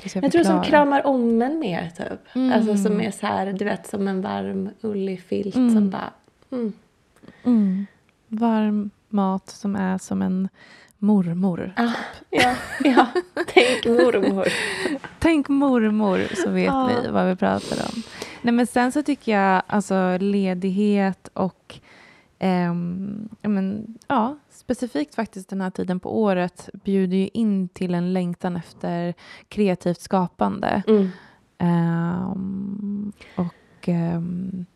[0.02, 2.36] jag, jag tror som kramar om en mer typ.
[2.36, 2.52] Mm.
[2.52, 5.74] Alltså som är så här, du vet som en varm ullig filt mm.
[5.74, 6.12] som bara...
[7.44, 7.86] Mm.
[8.28, 10.48] Varm mat som är som en
[10.98, 11.72] mormor.
[11.76, 11.92] Ah,
[12.30, 13.06] ja, ja,
[13.46, 14.46] tänk mormor.
[15.18, 16.88] tänk mormor så vet ah.
[16.88, 18.02] ni vad vi pratar om.
[18.42, 21.80] Nej, men sen så tycker jag alltså ledighet och
[22.40, 28.12] um, men, ja, specifikt faktiskt den här tiden på året bjuder ju in till en
[28.12, 29.14] längtan efter
[29.48, 30.82] kreativt skapande.
[30.86, 31.10] Mm.
[31.58, 34.66] Um, och um,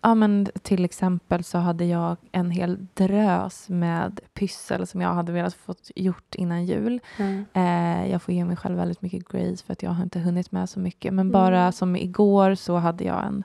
[0.00, 5.32] Ja, men till exempel så hade jag en hel drös med pyssel som jag hade
[5.32, 7.00] velat få gjort innan jul.
[7.18, 7.44] Mm.
[7.52, 10.52] Eh, jag får ge mig själv väldigt mycket grace för att jag har inte hunnit
[10.52, 11.14] med så mycket.
[11.14, 11.32] Men mm.
[11.32, 13.44] bara som igår så hade jag en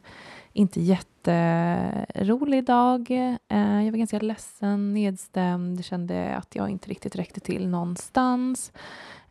[0.53, 3.11] inte jätterolig dag.
[3.47, 8.71] Eh, jag var ganska ledsen, nedstämd, kände att jag inte riktigt räckte till någonstans.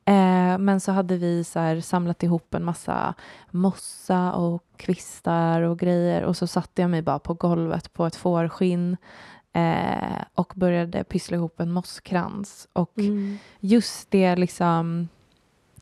[0.05, 3.15] Eh, men så hade vi så här, samlat ihop en massa
[3.51, 8.17] mossa och kvistar och grejer och så satte jag mig bara på golvet på ett
[8.17, 8.97] fårskinn
[9.53, 12.69] eh, och började pyssla ihop en mosskrans.
[12.73, 13.39] Och mm.
[13.61, 15.09] just det liksom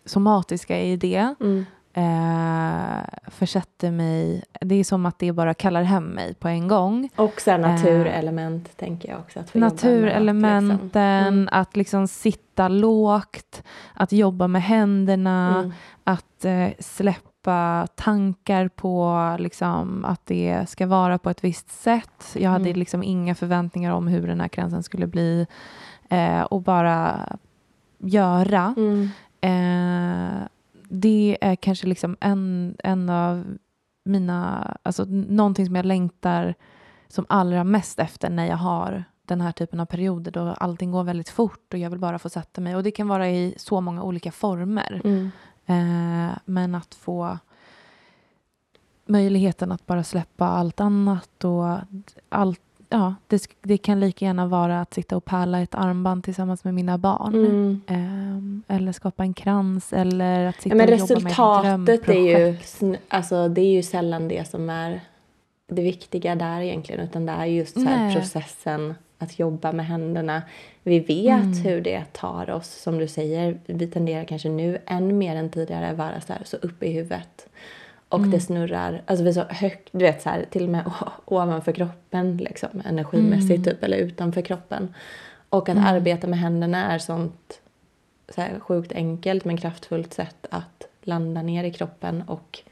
[0.04, 4.44] somatiska i det mm eh, försätter mig...
[4.60, 7.10] Det är som att det bara kallar hem mig på en gång.
[7.16, 9.40] Och så naturelement eh, tänker jag också.
[9.40, 11.00] Att naturelementen, liksom.
[11.00, 11.48] mm.
[11.52, 13.62] att liksom sitta lågt,
[13.94, 15.72] att jobba med händerna, mm.
[16.04, 22.36] att eh, släppa tankar på liksom, att det ska vara på ett visst sätt.
[22.36, 22.78] Jag hade mm.
[22.78, 25.46] liksom inga förväntningar om hur den här kransen skulle bli
[26.10, 27.28] eh, och bara
[27.98, 28.74] göra.
[28.76, 29.10] Mm.
[29.40, 30.46] Eh,
[30.90, 33.44] det är kanske liksom en, en av
[34.04, 36.54] mina, alltså någonting som jag längtar
[37.08, 41.04] som allra mest efter när jag har den här typen av perioder då allting går
[41.04, 42.76] väldigt fort och jag vill bara få sätta mig.
[42.76, 45.00] Och det kan vara i så många olika former.
[45.04, 45.30] Mm.
[45.66, 47.38] Eh, men att få
[49.06, 51.78] möjligheten att bara släppa allt annat och
[52.28, 56.64] allt ja, det, det, kan lika gärna vara att sitta och pärla ett armband tillsammans
[56.64, 57.34] med mina barn.
[57.34, 57.82] Mm.
[58.66, 62.82] Eh, eller skapa en krans eller att sitta ja, men och jobba med ett drömprojekt.
[62.82, 65.00] Är ju, alltså, det är ju sällan det som är
[65.66, 70.42] det viktiga där egentligen utan det är just så här processen att jobba med händerna.
[70.82, 71.52] Vi vet mm.
[71.52, 73.60] hur det tar oss, som du säger.
[73.66, 76.92] Vi tenderar kanske nu än mer än tidigare att vara så, här, så uppe i
[76.92, 77.39] huvudet.
[78.10, 78.30] Och mm.
[78.30, 80.92] det snurrar, alltså vi är så högt, du vet så här, till och med
[81.24, 83.64] ovanför kroppen liksom, energimässigt mm.
[83.64, 84.94] typ, eller utanför kroppen.
[85.48, 85.84] Och att mm.
[85.84, 87.60] arbeta med händerna är sånt
[88.28, 92.62] så här, sjukt enkelt men kraftfullt sätt att landa ner i kroppen och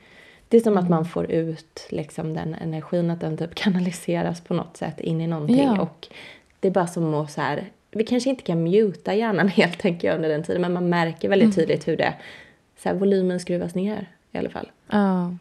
[0.48, 4.54] det är som att man får ut liksom den energin, att den typ kanaliseras på
[4.54, 5.62] något sätt in i någonting.
[5.62, 5.80] Ja.
[5.80, 6.08] Och
[6.60, 10.08] det är bara som att så här, vi kanske inte kan muta hjärnan helt tänker
[10.08, 11.54] jag under den tiden, men man märker väldigt mm.
[11.54, 12.14] tydligt hur det,
[12.76, 14.70] så här, volymen skruvas ner i alla fall.
[14.86, 15.34] Ja,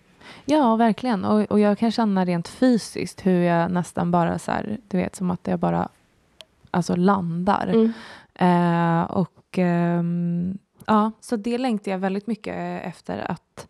[0.45, 1.25] ja verkligen.
[1.25, 5.15] Och, och jag kan känna rent fysiskt hur jag nästan bara så här, du vet
[5.15, 5.89] som att jag bara
[6.71, 7.67] alltså landar.
[7.67, 7.93] Mm.
[8.35, 10.03] Eh, och eh,
[10.85, 13.67] ja, så det längtar jag väldigt mycket efter att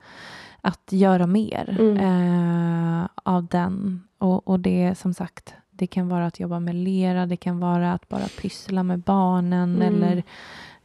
[0.61, 1.97] att göra mer mm.
[1.97, 4.03] eh, av den.
[4.17, 7.93] Och, och det som sagt, det kan vara att jobba med lera, det kan vara
[7.93, 10.03] att bara pyssla med barnen mm.
[10.03, 10.23] eller...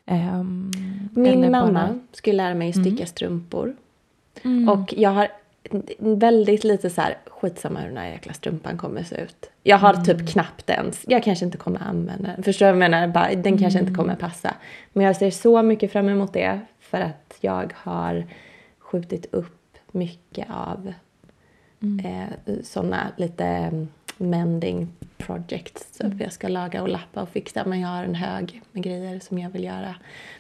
[0.07, 0.71] Um,
[1.13, 1.99] Min eller mamma bara...
[2.13, 3.07] skulle lära mig sticka mm.
[3.07, 3.77] strumpor.
[4.43, 4.69] Mm.
[4.69, 5.29] Och jag har
[5.99, 9.51] väldigt lite så här, skitsamma hur den här jäkla strumpan kommer se ut.
[9.63, 10.27] Jag har typ mm.
[10.27, 12.43] knappt ens, jag kanske inte kommer använda den.
[12.43, 13.09] Förstår du vad jag menar?
[13.09, 13.95] Bara, den kanske inte mm.
[13.95, 14.55] kommer passa.
[14.93, 18.27] Men jag ser så mycket fram emot det för att jag har
[18.79, 20.93] skjutit upp mycket av
[21.83, 22.07] mm.
[22.07, 23.71] eh, sådana lite
[24.23, 25.87] mending projects.
[25.93, 26.21] Så mm.
[26.21, 27.65] jag ska laga och lappa och fixa.
[27.65, 29.95] Men jag har en hög med grejer som jag vill göra.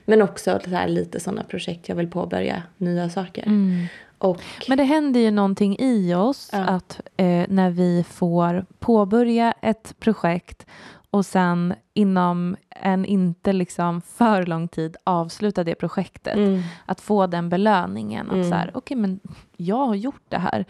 [0.04, 1.88] Men också så här, lite sådana projekt.
[1.88, 3.46] Jag vill påbörja nya saker.
[3.46, 3.86] Mm.
[4.18, 6.58] Och, men det händer ju någonting i oss ja.
[6.58, 10.66] att eh, när vi får påbörja ett projekt
[11.12, 16.36] och sen inom en inte liksom för lång tid avsluta det projektet.
[16.36, 16.62] Mm.
[16.86, 18.26] Att få den belöningen.
[18.26, 18.50] Att mm.
[18.50, 19.20] så här, okej okay, men
[19.56, 20.64] jag har gjort det här.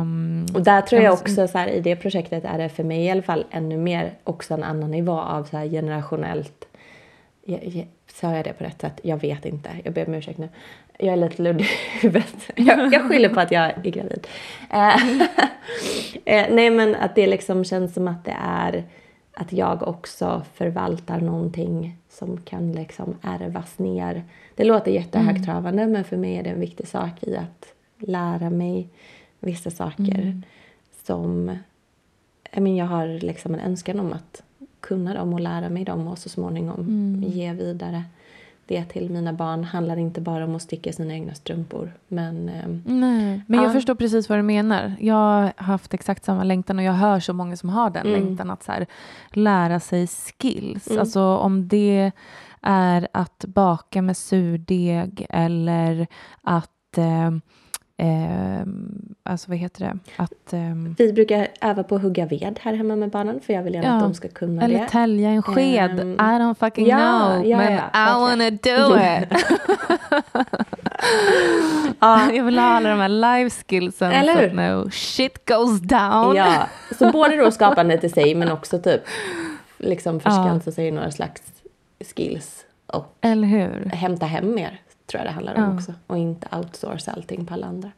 [0.00, 3.04] Um, och där tror jag också så här, i det projektet är det för mig
[3.04, 6.66] i alla fall ännu mer också en annan nivå av så här generationellt
[8.06, 9.00] Sa jag det på rätt sätt?
[9.02, 9.70] Jag vet inte.
[9.84, 10.48] Jag ber om ursäkt nu.
[10.98, 12.34] Jag är lite luddig i huvudet.
[12.56, 14.26] Jag, jag skyller på att jag är gravid.
[14.70, 14.96] Eh,
[16.24, 18.84] eh, nej men att det liksom känns som att det är
[19.40, 24.24] att jag också förvaltar någonting som kan liksom ärvas ner.
[24.54, 25.92] Det låter jättehögtravande mm.
[25.92, 28.88] men för mig är det en viktig sak i att lära mig
[29.40, 30.42] vissa saker mm.
[31.06, 31.58] som
[32.52, 34.42] jag, men, jag har liksom en önskan om att
[34.80, 37.22] kunna dem och lära mig dem och så småningom mm.
[37.30, 38.04] ge vidare
[38.70, 41.92] det till mina barn handlar inte bara om att sticka sina egna strumpor.
[42.08, 43.72] Men, ehm, Nej, men jag ja.
[43.72, 44.94] förstår precis vad du menar.
[45.00, 48.20] Jag har haft exakt samma längtan och jag hör så många som har den mm.
[48.20, 48.86] längtan att så här,
[49.30, 50.88] lära sig skills.
[50.88, 51.00] Mm.
[51.00, 52.12] Alltså om det
[52.60, 56.06] är att baka med surdeg eller
[56.42, 57.30] att eh,
[58.00, 58.62] Eh,
[59.22, 59.98] alltså vad heter det?
[60.16, 60.60] Att, eh,
[60.98, 63.88] Vi brukar öva på att hugga ved här hemma med barnen för jag vill gärna
[63.88, 64.80] ja, att de ska kunna eller det.
[64.80, 66.00] Eller tälja en sked.
[66.00, 67.46] Um, I don't fucking ja, know.
[67.46, 69.28] Ja, men I wanna do it.
[72.00, 72.32] ja.
[72.32, 76.36] Jag vill ha alla de här life skillsen eller så att no shit goes down.
[76.36, 76.66] Ja,
[76.98, 79.00] så både då skapandet i sig men också typ
[79.78, 81.42] liksom förskansa sig i några slags
[82.14, 83.90] skills och eller hur?
[83.90, 84.80] hämta hem mer
[85.10, 85.74] tror jag det handlar om ja.
[85.74, 85.94] också.
[86.06, 87.90] Och inte outsourca allting på alla andra.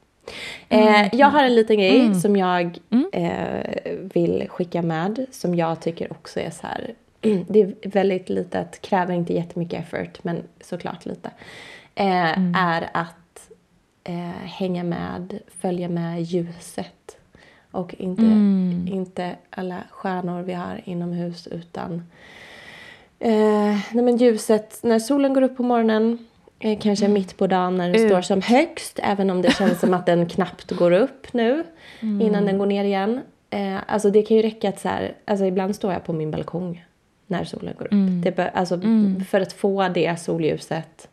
[0.68, 1.04] Mm.
[1.04, 2.14] Eh, jag har en liten grej mm.
[2.14, 3.06] som jag mm.
[3.12, 5.26] eh, vill skicka med.
[5.30, 6.94] Som jag tycker också är så här.
[7.48, 11.30] det är väldigt litet, kräver inte jättemycket effort men såklart lite.
[11.94, 12.54] Eh, mm.
[12.54, 13.50] är att
[14.04, 17.16] eh, hänga med, följa med ljuset.
[17.70, 18.88] Och inte, mm.
[18.90, 21.94] inte alla stjärnor vi har inomhus utan
[23.18, 26.26] eh, nej men ljuset när solen går upp på morgonen
[26.62, 27.14] kanske mm.
[27.14, 28.10] mitt på dagen när den Ut.
[28.10, 31.64] står som högst, även om det känns som att den knappt går upp nu
[32.00, 32.20] mm.
[32.20, 33.20] innan den går ner igen.
[33.50, 36.30] Eh, alltså det kan ju räcka att så här, alltså ibland står jag på min
[36.30, 36.84] balkong
[37.26, 37.92] när solen går upp.
[37.92, 38.22] Mm.
[38.22, 39.24] Det bör, alltså mm.
[39.24, 41.08] för att få det solljuset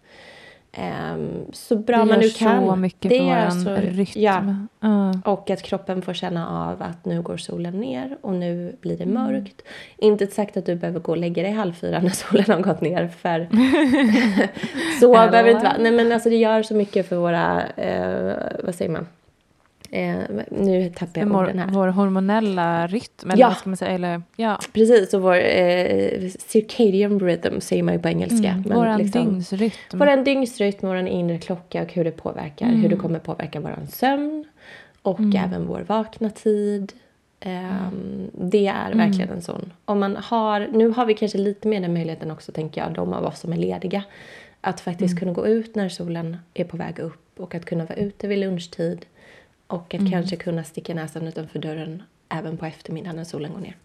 [0.77, 2.47] Um, så bra det man nu kan.
[2.47, 3.17] Det gör så mycket det
[3.63, 4.21] för vår rytm.
[4.21, 4.43] Ja.
[4.83, 5.19] Uh.
[5.25, 9.03] Och att kroppen får känna av att nu går solen ner och nu blir det
[9.03, 9.23] mm.
[9.23, 9.61] mörkt.
[9.97, 12.81] Inte sagt att du behöver gå och lägga dig halv fyra när solen har gått
[12.81, 13.47] ner för
[14.99, 15.77] så behöver det inte vara.
[15.79, 19.07] Nej men alltså det gör så mycket för våra, uh, vad säger man?
[19.91, 20.19] Eh,
[20.51, 21.67] nu tappar jag vår, orden här.
[21.71, 23.47] Vår hormonella rytm, eller ja.
[23.47, 23.91] vad ska man säga?
[23.91, 24.59] Eller, ja.
[24.73, 28.49] Precis, och vår eh, circadian rhythm säger man ju på engelska.
[28.49, 29.71] Mm, vår liksom, dygnsrytm.
[29.93, 32.65] Vår dygnsrytm, vår inre klocka och hur det påverkar.
[32.65, 32.81] Mm.
[32.81, 34.45] Hur det kommer påverka vår sömn
[35.01, 35.45] och mm.
[35.45, 36.93] även vår vakna tid.
[37.45, 38.97] Um, det är mm.
[38.97, 39.73] verkligen en sån.
[39.85, 43.13] Om man har, nu har vi kanske lite mer den möjligheten också, tänker jag, de
[43.13, 44.03] av oss som är lediga.
[44.61, 45.19] Att faktiskt mm.
[45.19, 48.39] kunna gå ut när solen är på väg upp och att kunna vara ute vid
[48.39, 49.05] lunchtid.
[49.69, 50.11] Och att mm.
[50.11, 53.77] kanske kunna sticka näsan utanför dörren även på eftermiddagen när solen går ner.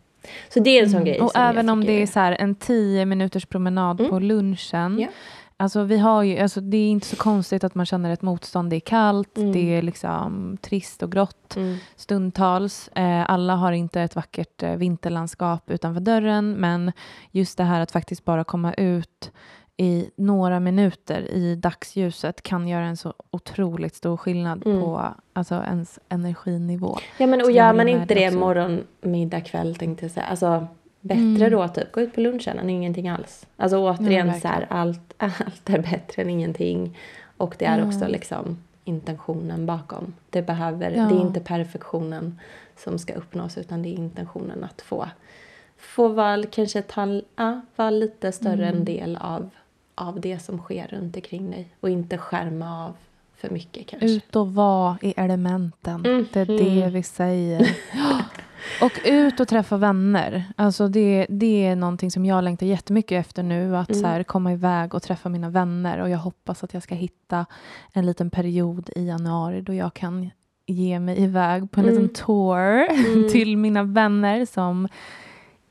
[0.48, 1.04] Så det är en sån mm.
[1.04, 1.20] grej.
[1.20, 4.10] Och även om det är så en tio minuters promenad mm.
[4.10, 4.98] på lunchen.
[4.98, 5.12] Yeah.
[5.56, 8.70] Alltså, vi har ju, alltså, det är inte så konstigt att man känner ett motstånd.
[8.70, 9.52] Det är kallt, mm.
[9.52, 11.76] det är liksom trist och grått mm.
[11.96, 12.88] stundtals.
[12.88, 16.92] Eh, alla har inte ett vackert eh, vinterlandskap utanför dörren, men
[17.30, 19.32] just det här att faktiskt bara komma ut
[19.76, 24.80] i några minuter i dagsljuset kan göra en så otroligt stor skillnad mm.
[24.80, 26.98] på alltså, ens energinivå.
[27.18, 28.38] Ja, men och gör man inte det också.
[28.38, 30.26] morgon, middag, kväll tänkte jag säga.
[30.26, 30.66] Alltså,
[31.00, 31.50] bättre mm.
[31.50, 33.46] då typ gå ut på lunchen än ingenting alls.
[33.56, 36.98] Alltså återigen ja, så här, allt, allt är bättre än ingenting.
[37.36, 37.86] Och det är ja.
[37.86, 40.14] också liksom intentionen bakom.
[40.30, 41.04] Det, behöver, ja.
[41.04, 42.40] det är inte perfektionen
[42.76, 45.08] som ska uppnås utan det är intentionen att få,
[45.76, 48.76] få vara, kanske ta, ja, vara lite större mm.
[48.76, 49.50] en del av
[49.94, 52.96] av det som sker runt omkring dig och inte skärma av
[53.36, 54.06] för mycket kanske.
[54.06, 56.06] Ut och vara i elementen.
[56.06, 56.26] Mm.
[56.32, 56.92] Det är det mm.
[56.92, 57.76] vi säger.
[58.82, 60.44] och ut och träffa vänner.
[60.56, 63.76] Alltså det, det är någonting som jag längtar jättemycket efter nu.
[63.76, 64.02] Att mm.
[64.02, 65.98] så här, komma iväg och träffa mina vänner.
[65.98, 67.46] Och jag hoppas att jag ska hitta
[67.92, 70.30] en liten period i januari då jag kan
[70.66, 72.02] ge mig iväg på en mm.
[72.02, 73.28] liten tour mm.
[73.30, 74.88] till mina vänner som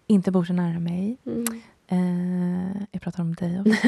[0.08, 1.18] inte bor så nära mig.
[1.26, 1.46] Mm.
[1.94, 3.88] Eh, jag pratar om dig också.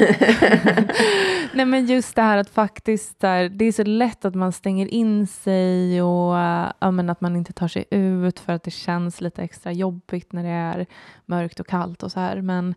[1.52, 4.86] Nej, men just det här att faktiskt där, det är så lätt att man stänger
[4.86, 9.20] in sig och uh, men att man inte tar sig ut för att det känns
[9.20, 10.86] lite extra jobbigt när det är
[11.26, 12.40] mörkt och kallt och så här.
[12.40, 12.74] Men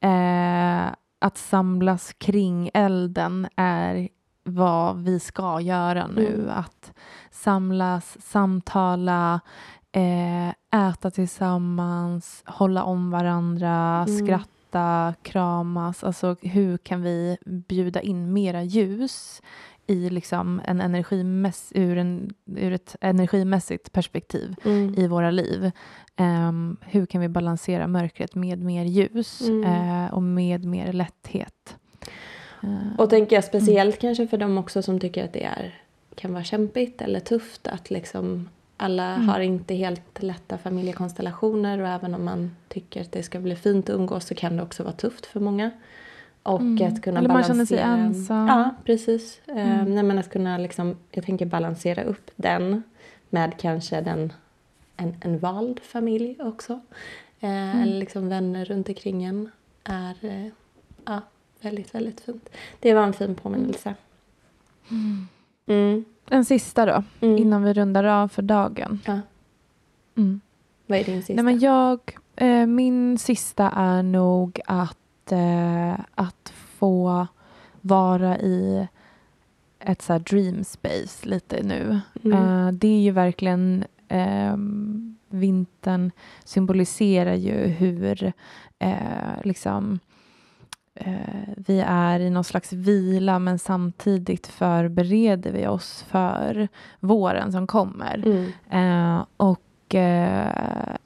[0.00, 4.08] eh, att samlas kring elden är
[4.44, 6.34] vad vi ska göra nu.
[6.34, 6.50] Mm.
[6.50, 6.92] Att
[7.30, 9.40] samlas, samtala,
[9.92, 10.48] eh,
[10.88, 14.24] äta tillsammans, hålla om varandra, mm.
[14.24, 16.04] skratta skratta, kramas.
[16.04, 19.42] Alltså hur kan vi bjuda in mera ljus
[19.86, 24.94] i liksom en energimäss ur, en, ur ett energimässigt perspektiv mm.
[24.94, 25.70] i våra liv.
[26.18, 29.64] Um, hur kan vi balansera mörkret med mer ljus mm.
[29.64, 31.76] uh, och med mer lätthet?
[32.64, 34.00] Uh, och tänker jag speciellt mm.
[34.00, 35.74] kanske för dem också som tycker att det är,
[36.14, 38.48] kan vara kämpigt eller tufft att liksom
[38.82, 39.28] alla mm.
[39.28, 43.90] har inte helt lätta familjekonstellationer och även om man tycker att det ska bli fint
[43.90, 45.70] att umgås så kan det också vara tufft för många.
[46.42, 46.92] Och mm.
[46.92, 48.48] att kunna Eller man känner sig ensam.
[48.48, 49.40] Ja, precis.
[49.46, 49.94] Eh, mm.
[49.94, 52.82] nej, men att kunna liksom, jag tänker balansera upp den
[53.30, 54.32] med kanske den,
[54.96, 56.72] en, en vald familj också.
[57.40, 57.82] Eh, mm.
[57.82, 59.50] Eller liksom vänner runt omkring en
[59.84, 60.46] är eh,
[61.04, 61.20] ja,
[61.60, 62.48] väldigt, väldigt fint.
[62.80, 63.94] Det var en fin påminnelse.
[65.66, 66.04] Mm.
[66.30, 67.38] En sista då, mm.
[67.38, 69.00] innan vi rundar av för dagen.
[69.06, 69.20] Ja.
[70.16, 70.40] Mm.
[70.86, 71.42] Vad är din sista?
[71.42, 72.00] Nej, men jag,
[72.36, 77.26] eh, min sista är nog att, eh, att få
[77.80, 78.88] vara i
[79.80, 82.00] ett så dream space lite nu.
[82.24, 82.38] Mm.
[82.38, 86.10] Uh, det är ju verkligen um, vintern
[86.44, 88.32] symboliserar ju hur
[88.84, 89.98] uh, liksom
[90.94, 96.68] eh, vi är i någon slags vila men samtidigt förbereder vi oss för
[97.00, 98.22] våren som kommer.
[98.26, 98.52] Mm.
[98.70, 100.96] Eh, och eh,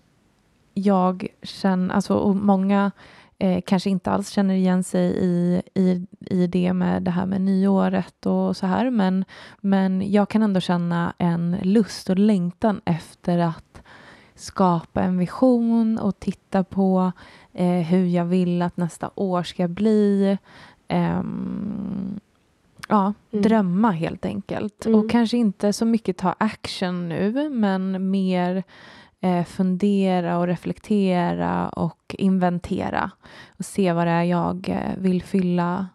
[0.74, 2.90] jag känner, alltså många
[3.38, 7.40] eh, kanske inte alls känner igen sig i, i, i det med det här med
[7.40, 9.24] nyåret och så här men,
[9.60, 13.82] men jag kan ändå känna en lust och längtan efter att
[14.34, 17.12] skapa en vision och titta på
[17.56, 20.38] eh, hur jag vill att nästa år ska bli.
[20.88, 21.22] Eh,
[22.88, 23.42] ja, mm.
[23.42, 24.86] drömma helt enkelt.
[24.86, 25.00] Mm.
[25.00, 28.64] Och kanske inte så mycket ta action nu, men mer
[29.20, 33.10] eh, fundera och reflektera och inventera
[33.58, 35.88] och se vad det är jag eh, vill fylla,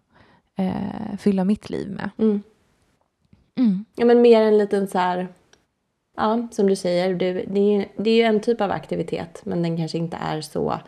[0.58, 2.10] eh, fylla mitt liv med.
[2.18, 2.42] Mm.
[3.58, 3.86] Mm.
[3.96, 5.28] Ja, men mer en liten så här
[6.18, 9.62] Ja, som du säger, det, det, är, det är ju en typ av aktivitet men
[9.62, 10.80] den kanske inte är så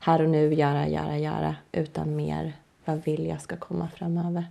[0.00, 2.52] här och nu, göra, göra, göra utan mer
[2.84, 4.44] vad vill jag ska komma framöver.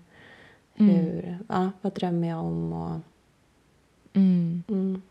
[0.77, 0.95] Mm.
[0.95, 2.73] Hur, ja, vad drömmer jag om?
[2.73, 2.99] Och,
[4.13, 4.63] mm.
[4.67, 5.01] Mm.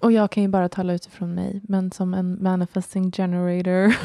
[0.00, 3.96] och jag kan ju bara tala utifrån mig, men som en manifesting generator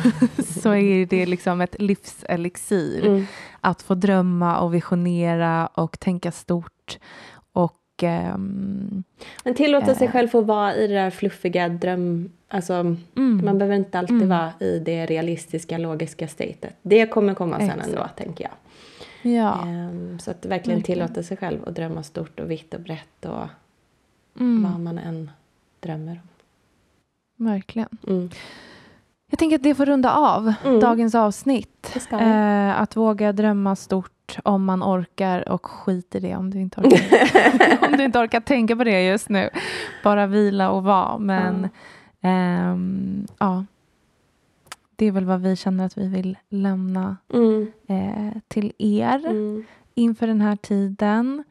[0.61, 3.25] så är det liksom ett livselixir mm.
[3.61, 6.99] att få drömma och visionera och tänka stort
[8.05, 9.03] um,
[9.43, 12.31] Men tillåta äh, sig själv få vara i det där fluffiga dröm...
[12.47, 14.29] Alltså, mm, man behöver inte alltid mm.
[14.29, 16.75] vara i det realistiska, logiska statet.
[16.81, 17.87] Det kommer komma sen Exakt.
[17.87, 18.53] ändå, tänker jag.
[19.33, 19.59] Ja.
[19.63, 20.95] Um, så att verkligen okay.
[20.95, 23.47] tillåta sig själv att drömma stort och vitt och brett och
[24.39, 24.63] mm.
[24.63, 25.31] vad man än
[25.79, 27.45] drömmer om.
[27.45, 27.89] verkligen.
[28.07, 28.29] Mm.
[29.33, 30.79] Jag tänker att det får runda av mm.
[30.79, 31.97] dagens avsnitt.
[32.11, 36.81] Eh, att våga drömma stort om man orkar och skit i det om du inte
[36.81, 39.49] orkar, om du inte orkar tänka på det just nu.
[40.03, 41.17] Bara vila och vara.
[41.17, 41.69] Men
[42.21, 43.19] mm.
[43.21, 43.65] eh, ja,
[44.95, 47.71] det är väl vad vi känner att vi vill lämna mm.
[47.87, 49.65] eh, till er mm.
[49.95, 51.43] inför den här tiden.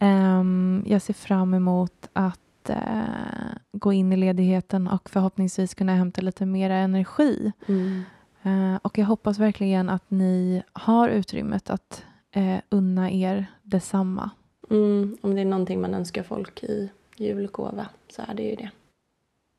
[0.00, 6.20] Um, jag ser fram emot att uh, gå in i ledigheten och förhoppningsvis kunna hämta
[6.20, 7.52] lite mer energi.
[7.66, 8.02] Mm.
[8.46, 12.04] Uh, och jag hoppas verkligen att ni har utrymmet att
[12.36, 14.30] uh, unna er detsamma.
[14.70, 18.70] Mm, om det är någonting man önskar folk i julgåva så är det ju det.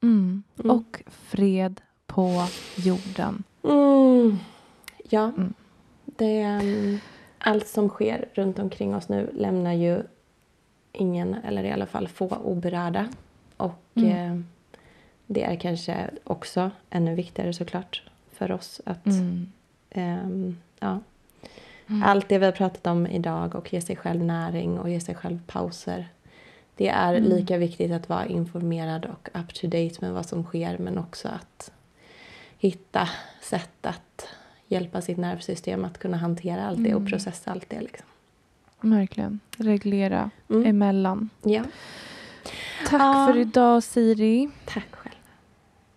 [0.03, 0.43] Mm.
[0.59, 0.71] mm.
[0.71, 2.45] Och fred på
[2.75, 3.43] jorden.
[3.63, 4.37] Mm.
[5.09, 5.53] Ja, mm.
[6.05, 6.99] det, um,
[7.37, 10.03] allt som sker runt omkring oss nu lämnar ju
[10.93, 13.07] ingen, eller i alla fall få oberörda.
[13.57, 14.09] Och mm.
[14.09, 14.43] eh,
[15.27, 19.51] det är kanske också ännu viktigare såklart för oss att mm.
[19.89, 20.99] eh, ja,
[21.87, 22.03] mm.
[22.03, 25.15] allt det vi har pratat om idag och ge sig själv näring och ge sig
[25.15, 26.07] själv pauser.
[26.75, 27.29] Det är mm.
[27.29, 31.27] lika viktigt att vara informerad och up to date med vad som sker men också
[31.27, 31.71] att
[32.57, 33.09] hitta
[33.41, 34.27] sätt att
[34.67, 37.11] hjälpa sitt nervsystem att kunna hantera allt det och mm.
[37.11, 37.81] processa allt det.
[37.81, 38.07] Liksom.
[38.83, 39.39] Verkligen.
[39.57, 40.65] Reglera mm.
[40.65, 41.29] emellan.
[41.43, 41.63] Ja.
[42.87, 43.27] Tack ah.
[43.27, 44.49] för idag, Siri.
[44.65, 45.15] Tack själv.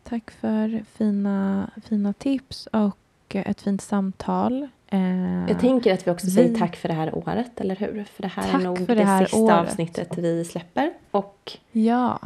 [0.03, 2.97] Tack för fina, fina tips och
[3.28, 4.68] ett fint samtal.
[4.89, 6.32] Eh, jag tänker att vi också vi...
[6.32, 8.05] säger tack för det här året, eller hur?
[8.05, 9.68] För det här tack är nog det, det sista året.
[9.68, 10.93] avsnittet vi släpper.
[11.11, 12.18] Och ja.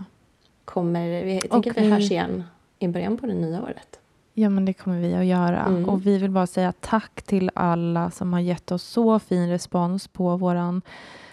[0.65, 2.45] kommer, vi, jag tänker och att vi, vi hörs igen
[2.79, 3.99] i början på det nya året.
[4.41, 5.64] Ja, men det kommer vi att göra.
[5.64, 5.88] Mm.
[5.88, 10.09] Och vi vill bara säga tack till alla som har gett oss så fin respons
[10.09, 10.82] på våran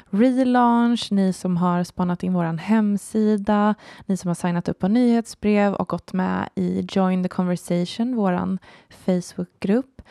[0.09, 5.73] relaunch, ni som har spanat in vår hemsida, ni som har signat upp på nyhetsbrev
[5.73, 8.57] och gått med i Join the Conversation, vår
[8.89, 10.01] Facebookgrupp.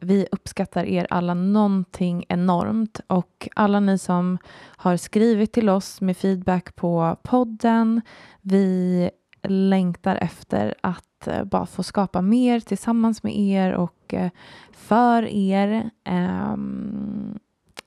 [0.00, 4.38] Vi uppskattar er alla någonting enormt och alla ni som
[4.76, 8.00] har skrivit till oss med feedback på podden.
[8.40, 9.10] Vi
[9.48, 14.30] längtar efter att Eh, bara få skapa mer tillsammans med er och eh,
[14.72, 15.90] för er.
[16.04, 17.38] Ehm,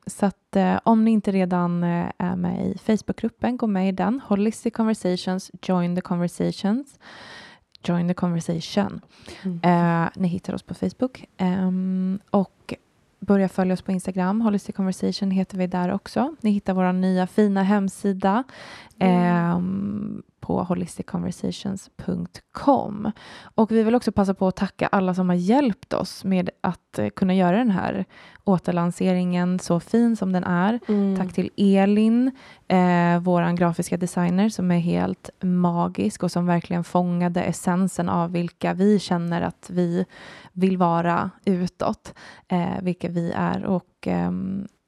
[0.05, 4.21] så att eh, om ni inte redan är med i Facebookgruppen, gå med i den.
[4.27, 6.99] Holistic Conversations, Join the Conversations.
[7.83, 9.01] Join the Conversation.
[9.43, 10.09] Mm.
[10.15, 11.25] ni hittar oss på Facebook.
[11.37, 12.73] Ehm, och
[13.19, 14.41] börja följa oss på Instagram.
[14.41, 16.35] Holistic Conversation heter vi där också.
[16.41, 18.43] Ni hittar vår nya fina hemsida.
[18.99, 20.23] Mm.
[20.39, 23.11] På holisticconversations.com.
[23.55, 26.99] Och vi vill också passa på att tacka alla som har hjälpt oss med att
[26.99, 28.05] eh, kunna göra den här
[28.43, 30.79] återlanseringen så fin som den är.
[30.87, 31.17] Mm.
[31.17, 32.31] Tack till Elin,
[32.67, 38.73] eh, vår grafiska designer som är helt magisk och som verkligen fångade essensen av vilka
[38.73, 40.05] vi känner att vi
[40.53, 42.13] vill vara utåt,
[42.47, 43.65] eh, vilka vi är.
[43.65, 44.31] Och eh,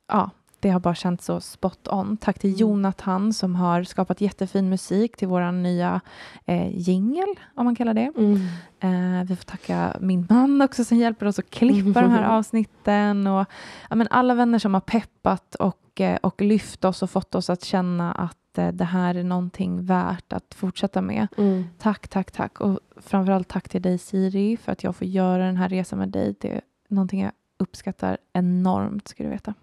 [0.08, 0.30] ja,
[0.60, 2.18] det har bara känts så spot on.
[2.18, 2.60] Tack till mm.
[2.60, 6.02] Jonathan som har skapat jättefin musik till vår nya
[6.46, 8.12] eh, jingel, om man kallar det.
[8.18, 8.40] Mm.
[8.80, 13.28] Eh, vi får tacka min man också som hjälper oss att klippa de här avsnitten.
[13.28, 13.46] Och,
[13.90, 17.50] ja, men alla vänner som har peppat och, eh, och lyft oss och fått oss
[17.50, 21.28] att känna att eh, det här är någonting värt att fortsätta med.
[21.38, 21.66] Mm.
[21.78, 22.62] Tack, tack, tack.
[22.62, 26.10] Och framförallt tack till dig Siri för att jag får göra den här resan med
[26.10, 26.36] dig.
[26.40, 29.54] Det är någonting jag uppskattar enormt, ska du veta.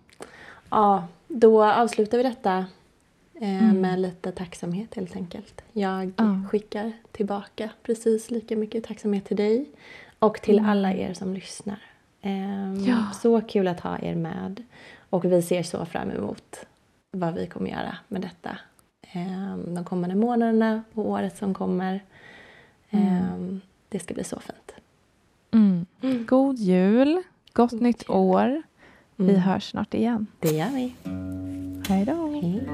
[0.76, 2.66] Ja, då avslutar vi detta
[3.34, 3.80] eh, mm.
[3.80, 5.62] med lite tacksamhet helt enkelt.
[5.72, 6.42] Jag ja.
[6.50, 9.70] skickar tillbaka precis lika mycket tacksamhet till dig
[10.18, 10.70] och till mm.
[10.70, 11.78] alla er som lyssnar.
[12.20, 13.10] Eh, ja.
[13.22, 14.62] Så kul att ha er med
[15.10, 16.66] och vi ser så fram emot
[17.10, 18.58] vad vi kommer göra med detta
[19.12, 22.04] eh, de kommande månaderna och året som kommer.
[22.90, 23.06] Mm.
[23.06, 24.72] Ehm, det ska bli så fint.
[25.50, 25.86] Mm.
[26.02, 26.26] mm.
[26.26, 27.22] God jul,
[27.52, 28.16] gott God nytt jul.
[28.16, 28.62] år.
[29.16, 29.40] Vi mm.
[29.40, 30.26] hörs snart igen.
[30.40, 30.94] Det gör vi.
[31.88, 32.40] Hej då.
[32.42, 32.68] Hej.